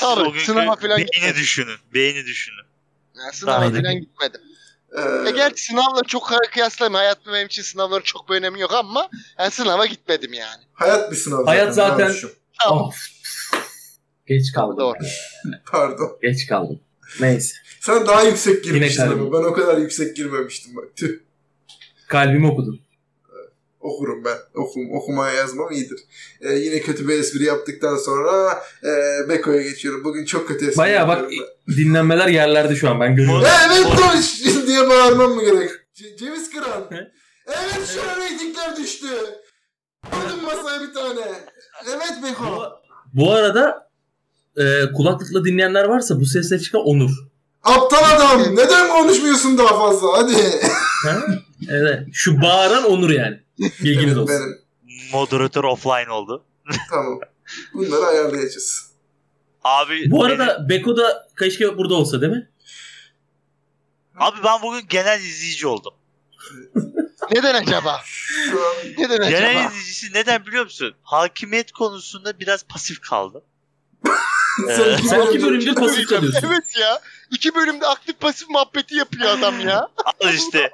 [0.00, 1.42] Tabii, o günkü sınava falan beyni gitmedim.
[1.42, 1.76] düşünün.
[1.94, 2.64] Beyni düşünün.
[3.18, 3.82] Yani sınava Aynen.
[3.82, 4.40] falan gitmedim.
[4.98, 6.94] Ee, E gerçi sınavla çok kıyaslayayım.
[6.94, 9.08] Hayatımda benim için sınavların çok bir önemi yok ama
[9.38, 10.62] yani sınava gitmedim yani.
[10.72, 11.46] hayat bir sınav.
[11.46, 12.14] Hayat zaten-.
[12.62, 12.88] Tamam.
[12.88, 12.96] Of.
[14.26, 14.76] Geç kaldım.
[14.78, 14.98] Doğru.
[15.70, 16.18] Pardon.
[16.22, 16.80] Geç kaldım.
[17.20, 17.54] Neyse.
[17.80, 20.84] Sen daha yüksek girmiştin ama ben o kadar yüksek girmemiştim bak.
[20.96, 21.18] Tüh.
[22.08, 22.80] Kalbimi okudun.
[23.82, 24.36] Okurum ben.
[24.54, 26.00] Okum, okumaya yazmam iyidir.
[26.40, 28.88] Ee, yine kötü bir espri yaptıktan sonra e,
[29.28, 30.04] Beko'ya geçiyorum.
[30.04, 33.44] Bugün çok kötü espri Baya bak yapıyorum dinlenmeler yerlerde şu an ben görüyorum.
[33.44, 33.70] ben.
[33.70, 35.70] Evet konuş diye bağırmam mı gerek?
[35.94, 36.88] Ce- ceviz kıran.
[37.46, 39.06] Evet şu an reytingler düştü.
[40.10, 41.20] Koydum masaya bir tane.
[41.88, 42.44] Evet Beko.
[43.14, 43.90] Bu, bu arada
[44.56, 47.10] e, kulaklıkla dinleyenler varsa bu sesle çıkan Onur.
[47.62, 48.56] Aptal adam.
[48.56, 50.08] Neden konuşmuyorsun daha fazla?
[50.12, 50.34] Hadi.
[51.04, 51.18] Ha?
[51.70, 52.00] Evet.
[52.12, 53.40] Şu bağıran Onur yani.
[53.84, 54.28] Bilginiz olsun.
[54.34, 54.58] benim.
[55.12, 56.44] Moderatör offline oldu.
[56.90, 57.20] Tamam.
[57.74, 58.92] Bunları ayarlayacağız.
[59.64, 62.48] Abi Bu benim- arada Beko da keşke burada olsa değil mi?
[64.18, 65.94] abi ben bugün genel izleyici oldum.
[67.32, 68.00] Neden acaba?
[68.98, 69.30] Neden acaba?
[69.30, 70.94] Genel izleyicisi neden biliyor musun?
[71.02, 73.42] Hakimiyet konusunda biraz pasif kaldım.
[74.68, 76.48] Ee, sen iki bölümdür- bölümdür pasif kalıyorsun.
[76.48, 77.00] Evet ya.
[77.30, 79.88] İki bölümde aktif pasif muhabbeti yapıyor adam ya.
[80.20, 80.70] Al işte.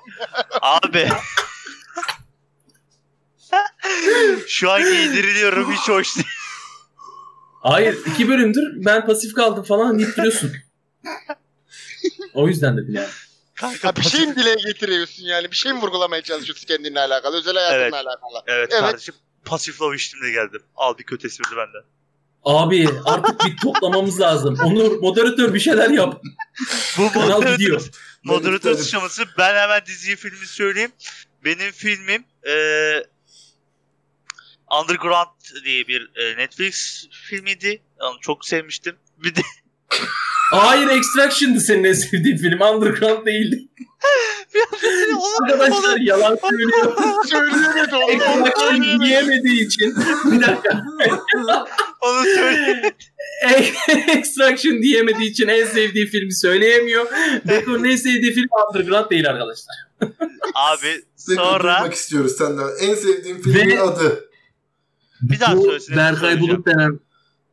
[0.62, 1.09] Abi.
[4.49, 6.26] Şu an giydiriliyorum hiç hoş değil.
[7.62, 10.53] Hayır iki bölümdür ben pasif kaldım falan deyip duruyorsun.
[12.34, 13.09] O yüzden dedim yani.
[13.55, 15.51] Kanka Ha, bir şey mi dile getiriyorsun yani?
[15.51, 17.36] Bir şey mi vurgulamaya çalışıyorsun kendinle alakalı?
[17.36, 17.94] Özel hayatınla Evet.
[17.94, 18.42] alakalı.
[18.46, 18.80] Evet, Evet.
[18.80, 19.14] kardeşim.
[19.44, 20.62] Pasif love içtimle geldim.
[20.76, 21.82] Al bir kötü espri benden.
[22.44, 24.59] Abi artık bir toplamamız lazım.
[24.64, 26.22] Onur moderatör bir şeyler yap.
[26.99, 27.88] Bu Kanal moderatör, gidiyor.
[28.24, 29.24] moderatör Ben sıçraması.
[29.38, 30.92] Ben hemen diziyi filmi söyleyeyim.
[31.44, 33.07] Benim filmim eee
[34.80, 37.82] Underground diye bir e, Netflix filmiydi.
[38.00, 38.96] Onu çok sevmiştim.
[39.16, 39.40] Bir de
[40.50, 42.60] Hayır Extraction'dı senin en sevdiğin film.
[42.60, 43.68] Underground değildi.
[45.42, 46.96] Arkadaşlar yalan söylüyor.
[47.26, 48.46] Söyleyemedi oğlum.
[48.46, 49.96] Extraction diyemediği için.
[50.32, 50.84] Bir dakika.
[52.00, 52.92] onu söyle.
[54.08, 57.06] Extraction diyemediği için en sevdiği filmi söyleyemiyor.
[57.48, 59.76] Beko'nun en sevdiği film Underground değil arkadaşlar.
[60.54, 61.88] Abi Sonra...
[61.92, 62.68] istiyoruz senden.
[62.80, 64.27] En sevdiğin filmin Ve- adı.
[65.22, 65.96] Bir daha Bu söylesene.
[65.96, 67.00] Berkay Bulut denen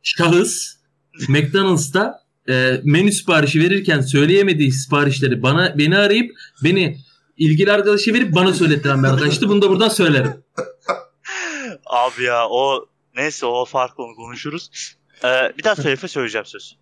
[0.02, 0.76] şahıs
[1.28, 6.98] McDonald's'ta e, menü siparişi verirken söyleyemediği siparişleri bana beni arayıp beni
[7.36, 9.48] ilgili arkadaşı verip bana söylettiren bir arkadaştı.
[9.48, 10.44] Bunu da buradan söylerim.
[11.86, 14.70] Abi ya o neyse o farklı onu konuşuruz.
[15.24, 16.76] Ee, bir daha söyle söyleyeceğim söz.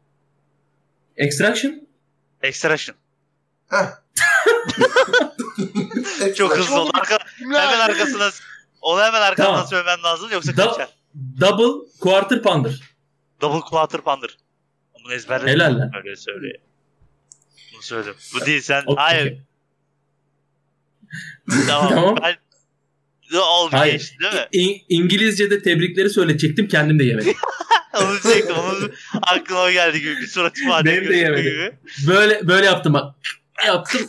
[1.17, 1.81] Extraction?
[2.43, 2.97] Extraction.
[6.35, 6.91] Çok hızlı oldu.
[6.95, 8.31] Arka, hemen arkasına
[8.85, 9.67] onu hemen arkadan Tamam.
[9.67, 10.89] söylemen lazım yoksa Da- kaçar.
[11.41, 12.81] Double Quarter Pounder.
[13.41, 14.31] Double Quarter Pounder.
[15.05, 15.49] Bunu ezberledim.
[15.49, 15.91] Helal lan.
[15.97, 16.59] Öyle söylüyor.
[17.75, 18.15] Bunu söyledim.
[18.35, 18.83] Bu değil sen.
[18.87, 18.97] Okey.
[19.05, 19.39] Hayır.
[21.67, 21.89] Tamam.
[21.89, 22.17] Tamam.
[22.23, 22.37] Ben...
[23.39, 23.93] Oldu Hayır.
[23.93, 24.47] geçti değil mi?
[24.53, 27.35] İ- İngilizce'de tebrikleri söyleyecektim kendim de yemedim.
[27.95, 28.57] Onu diyecektim.
[28.57, 30.17] Onun aklıma o geldi gibi.
[30.17, 31.45] Bir surat ifade Benim de yemedim.
[31.45, 31.73] gibi.
[32.07, 33.15] Böyle böyle yaptım bak.
[33.67, 34.01] Yaptım.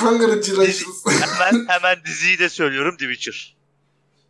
[0.00, 1.04] Congratulations.
[1.06, 2.96] Hemen, hemen diziyi de söylüyorum.
[2.96, 3.56] The Witcher.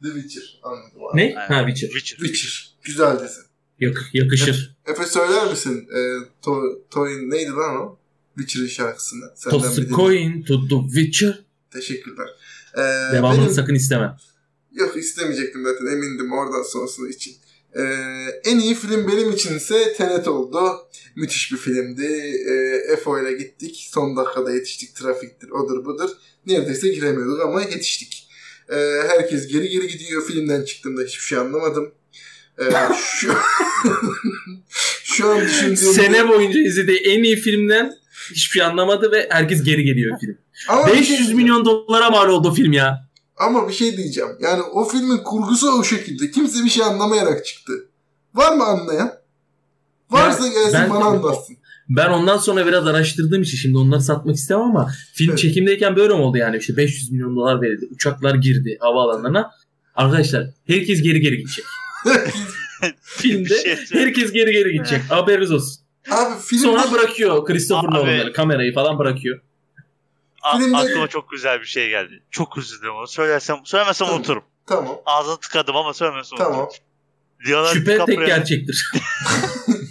[0.03, 0.61] The Witcher.
[0.63, 1.19] Anladım abi.
[1.21, 1.35] ne?
[1.35, 1.89] Ha Witcher.
[1.99, 2.17] Witcher.
[2.27, 2.75] Witcher.
[2.83, 3.41] Güzel dizi.
[3.81, 4.77] Yak- yakışır.
[4.87, 5.89] Efe söyler misin?
[5.97, 5.99] E,
[6.43, 7.99] to, Toy'un neydi lan o?
[8.39, 9.25] Witcher'ın şarkısını.
[9.35, 9.89] Senden Toss dinle.
[9.95, 11.45] coin to the Witcher.
[11.71, 12.27] Teşekkürler.
[12.75, 14.17] Ee, Devamını benim- sakın isteme.
[14.73, 17.35] Yok istemeyecektim zaten emindim oradan sonrası için.
[17.77, 17.83] Ee,
[18.45, 20.61] en iyi film benim için ise Tenet oldu.
[21.17, 22.07] Müthiş bir filmdi.
[22.51, 23.89] Ee, EFO ile gittik.
[23.95, 24.97] Son dakikada yetiştik.
[24.97, 26.11] Trafiktir, odur budur.
[26.47, 28.29] Neredeyse giremiyorduk ama yetiştik.
[28.69, 28.77] Ee,
[29.09, 30.27] herkes geri geri gidiyor.
[30.27, 31.95] Filmden çıktığımda hiçbir şey anlamadım.
[32.59, 32.65] Ee,
[32.97, 33.33] şu,
[35.05, 35.77] şu an düşündüğümde...
[35.77, 37.93] Sene boyunca izlediği en iyi filmden
[38.31, 40.39] hiçbir şey anlamadı ve herkes geri geliyor film.
[40.69, 41.37] Ama bir şey 500 diyeceğim.
[41.37, 43.09] milyon dolara mal oldu film ya.
[43.37, 44.31] Ama bir şey diyeceğim.
[44.41, 46.31] Yani o filmin kurgusu o şekilde.
[46.31, 47.73] Kimse bir şey anlamayarak çıktı.
[48.35, 49.13] Var mı anlayan?
[50.11, 51.57] Varsa gelsin ben- bana anlatsın.
[51.89, 55.39] Ben ondan sonra biraz araştırdığım için şimdi onları satmak istemem ama film Evet.
[55.39, 57.89] çekimdeyken böyle mi oldu yani işte 500 milyon dolar verildi.
[57.91, 59.51] Uçaklar girdi havaalanlarına.
[59.95, 61.65] Arkadaşlar herkes geri geri gidecek.
[63.03, 65.01] Filmde şey herkes geri geri gidecek.
[65.11, 65.83] Haberiniz olsun.
[66.11, 66.63] Abi filmde...
[66.63, 67.91] Sonra bırakıyor Christopher.
[67.91, 69.41] Nolan'ları kamerayı falan bırakıyor.
[70.43, 72.23] A- Filmde- aklıma çok güzel bir şey geldi.
[72.31, 73.07] Çok üzüldüm onu.
[73.07, 74.21] Söylersem, söylemesem Tamam.
[74.21, 74.43] unuturum.
[74.67, 74.97] Tamam.
[75.07, 76.61] Ağzını tıkadım ama söylemesem Tamam.
[76.61, 76.83] unuturum.
[77.49, 78.93] Leonardo Şüphe tek DiCaprio- gerçektir.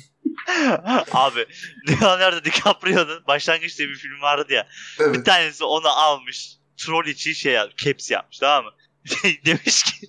[1.12, 1.46] Abi
[1.90, 4.68] Leonardo DiCaprio'nun başlangıçta bir film vardı ya.
[5.00, 5.26] Bir Evet.
[5.26, 6.52] tanesi onu almış.
[6.78, 7.84] Troll için şey yapmış.
[7.84, 8.72] Caps yapmış tamam mı?
[9.46, 10.08] Demiş ki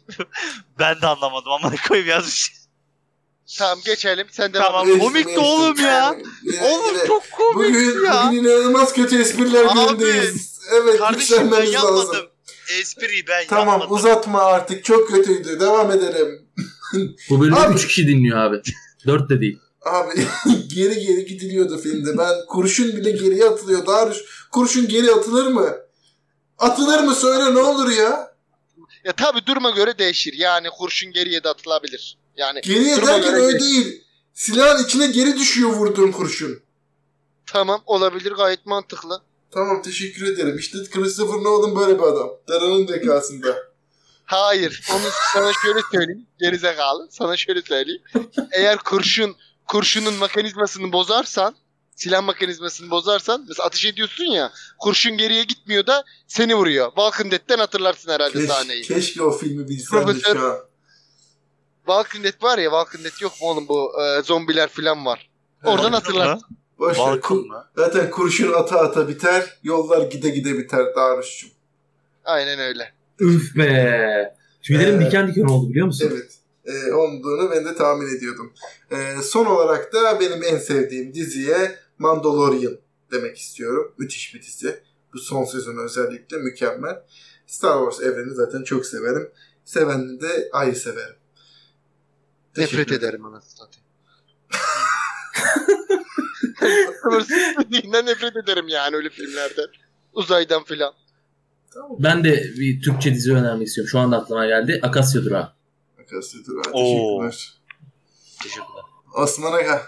[0.79, 2.53] ben de anlamadım ama koyayım yazmış.
[3.59, 4.27] Tamam geçelim.
[4.31, 4.99] Sen devam Tamam.
[4.99, 5.43] komikti geçtim.
[5.45, 6.17] oğlum ya.
[6.63, 8.25] Oğlum çok komik Bugün, ya.
[8.27, 10.61] bugün inanılmaz kötü espriler Abi, günündeyiz.
[10.75, 11.89] Evet Kardeşim ben yükselmemiz lazım.
[11.99, 12.29] yapmadım.
[12.81, 13.97] Espriyi ben Tamam yapmadım.
[13.97, 14.85] uzatma artık.
[14.85, 15.61] Çok kötüydü.
[15.61, 16.49] Devam edelim.
[17.31, 17.75] Bu bölümde Abi.
[17.75, 18.63] 3 kişi dinliyor abi.
[19.07, 19.59] 4 de değil.
[19.85, 20.15] Abi
[20.75, 22.19] geri geri gidiliyordu filmde.
[22.19, 23.87] Ben kurşun bile geriye atılıyor.
[23.87, 24.19] Darüş
[24.53, 25.77] kurşun geri atılır mı?
[26.59, 28.33] Atılır mı söyle ne olur ya?
[29.05, 30.35] Ya tabi duruma göre değişir.
[30.37, 32.19] Yani kurşun geriye de atılabilir.
[32.37, 34.05] Yani Geriye derken öyle değil.
[34.35, 36.61] Silahın içine geri düşüyor vurduğun kurşun.
[37.47, 39.23] tamam olabilir gayet mantıklı.
[39.51, 40.59] Tamam teşekkür ederim.
[40.59, 42.31] İşte Christopher Nolan böyle bir adam.
[42.49, 43.57] Daranın zekasında.
[44.25, 44.83] Hayır.
[44.93, 46.27] Onu sana şöyle söyleyeyim.
[46.41, 47.09] Gerizekalı.
[47.11, 48.03] Sana şöyle söyleyeyim.
[48.53, 49.37] Eğer kurşun
[49.69, 51.55] kurşunun mekanizmasını bozarsan
[51.97, 56.87] silah mekanizmasını bozarsan mesela ateş ediyorsun ya kurşun geriye gitmiyor da seni vuruyor.
[56.87, 58.83] Walking Dead'den hatırlarsın herhalde Keş- sahneyi.
[58.83, 60.59] keşke o filmi bilsem de Profesör- şu an.
[61.87, 65.31] Walking Dead var ya Walking Dead yok mu oğlum bu e, zombiler falan var.
[65.65, 66.49] Oradan hatırlarsın.
[66.79, 67.07] Boş ver.
[67.07, 67.65] Balkon Ku- mu?
[67.77, 69.59] Zaten kurşun ata ata biter.
[69.63, 71.51] Yollar gide gide biter Darüş'cüm.
[72.25, 72.93] Aynen öyle.
[73.21, 74.35] Üf be.
[74.63, 76.09] Tüylerim Ee, diken diken oldu biliyor musun?
[76.13, 76.33] Evet.
[76.65, 78.53] Ee, olduğunu ben de tahmin ediyordum.
[78.91, 82.79] Ee, son olarak da benim en sevdiğim diziye Mandalorian
[83.13, 83.95] demek istiyorum.
[83.99, 84.81] Müthiş bir dizi.
[85.15, 87.03] Bu son sezon özellikle mükemmel.
[87.47, 89.31] Star Wars evreni zaten çok severim.
[89.65, 91.17] Sevenini de ayrı severim.
[92.55, 93.87] Teşekkür Nefret ederim anasını satayım.
[97.03, 99.67] Hırsızlığından nefret ederim yani öyle filmlerden.
[100.13, 100.93] Uzaydan filan.
[101.99, 103.89] Ben de bir Türkçe dizi önermek istiyorum.
[103.91, 104.81] Şu anda aklıma geldi.
[104.83, 105.53] Akasya Durağı.
[106.03, 107.21] Arkadaşlar dur, Oo.
[107.31, 107.59] teşekkürler.
[108.43, 108.83] Teşekkürler.
[109.17, 109.83] Osman Aga.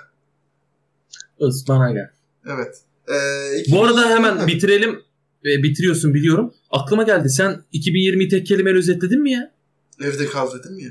[1.38, 2.10] Osman Aga.
[2.46, 2.76] Evet.
[3.08, 5.02] Ee, iki- Bu arada hemen bitirelim.
[5.44, 6.54] E, bitiriyorsun biliyorum.
[6.70, 7.28] Aklıma geldi.
[7.28, 9.52] Sen 2020'yi tek kelimeyle özetledin mi ya?
[10.02, 10.90] Evde kal dedim ya.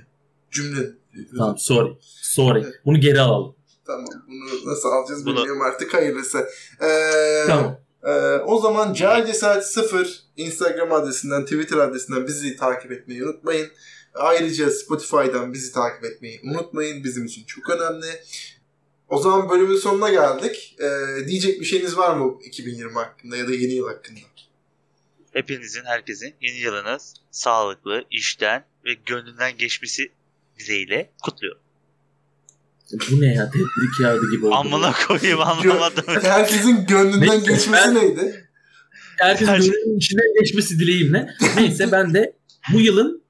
[0.51, 0.89] Cümle.
[1.37, 1.97] Tamam sorry.
[2.21, 2.65] Sorry.
[2.85, 3.55] Bunu geri alalım.
[3.85, 4.05] Tamam.
[4.27, 5.93] Bunu nasıl alacağız Bunu- bilmiyorum artık.
[5.93, 6.47] Hayırlısı.
[6.81, 7.79] Ee, Tamam.
[8.03, 13.67] Ee, o zaman Cahil Cesaret 0 Instagram adresinden, Twitter adresinden bizi takip etmeyi unutmayın.
[14.15, 17.03] Ayrıca Spotify'dan bizi takip etmeyi unutmayın.
[17.03, 18.05] Bizim için çok önemli.
[19.09, 20.75] O zaman bölümün sonuna geldik.
[20.79, 24.19] Ee, diyecek bir şeyiniz var mı 2020 hakkında ya da yeni yıl hakkında?
[25.33, 30.11] Hepinizin, herkesin yeni yılınız sağlıklı, işten ve gönlünden geçmesi
[30.59, 31.61] dileğiyle kutluyorum.
[33.11, 33.51] Bu ne ya?
[33.51, 34.55] Tebrik kağıdı gibi oldu.
[34.55, 36.03] Amına koyayım anlamadım.
[36.21, 38.49] Herkesin gönlünden Neyse, geçmesi ben- neydi?
[39.19, 41.35] Herkesin Her gönlünün içinden geçmesi dileğimle.
[41.55, 42.35] Neyse ben de
[42.73, 43.22] bu yılın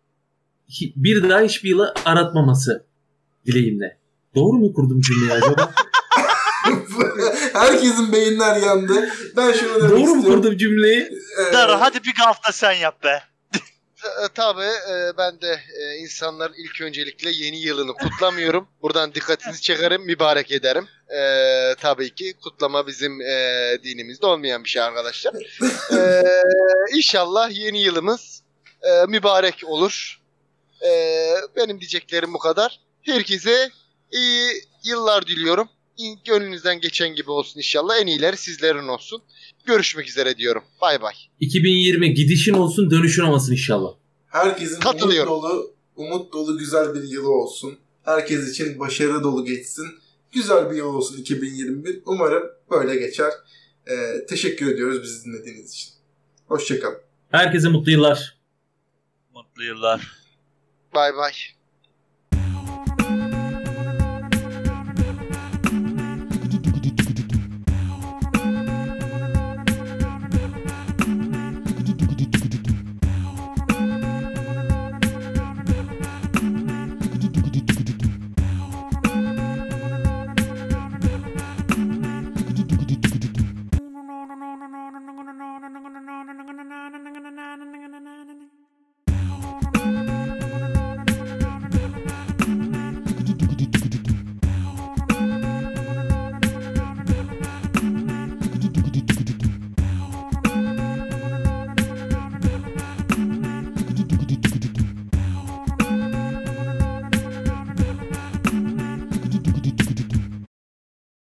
[0.95, 2.85] bir daha hiçbir yılı aratmaması
[3.45, 3.97] dileğimle.
[4.35, 5.71] Doğru mu kurdum cümleyi acaba?
[7.53, 9.09] Herkesin beyinler yandı.
[9.37, 10.23] Ben şunu demek Doğru mu istiyorum.
[10.41, 11.01] kurdum cümleyi?
[11.49, 13.23] Ee, Dara hadi bir hafta sen yap be.
[14.03, 14.61] E, tabii
[14.91, 18.67] e, ben de e, insanların ilk öncelikle yeni yılını kutlamıyorum.
[18.81, 20.87] Buradan dikkatinizi çekerim, mübarek ederim.
[21.15, 21.21] E,
[21.79, 23.35] tabii ki kutlama bizim e,
[23.83, 25.33] dinimizde olmayan bir şey arkadaşlar.
[25.97, 26.23] E,
[26.95, 28.43] inşallah yeni yılımız
[28.81, 30.19] e, mübarek olur.
[30.85, 30.89] E,
[31.55, 32.79] benim diyeceklerim bu kadar.
[33.01, 33.69] Herkese
[34.11, 34.49] iyi
[34.83, 35.67] yıllar diliyorum.
[36.25, 38.01] Gönlünüzden geçen gibi olsun inşallah.
[38.01, 39.21] En iyileri sizlerin olsun.
[39.65, 40.63] Görüşmek üzere diyorum.
[40.81, 41.13] Bay bay.
[41.39, 43.93] 2020 gidişin olsun dönüşün olmasın inşallah.
[44.27, 47.77] Herkesin umut dolu, umut dolu güzel bir yılı olsun.
[48.03, 49.85] Herkes için başarı dolu geçsin.
[50.31, 52.01] Güzel bir yıl olsun 2021.
[52.05, 53.31] Umarım böyle geçer.
[53.87, 55.89] Ee, teşekkür ediyoruz bizi dinlediğiniz için.
[56.47, 56.97] Hoşçakalın.
[57.31, 58.37] Herkese mutlu yıllar.
[59.33, 60.22] Mutlu yıllar.
[60.93, 61.33] Bay bay.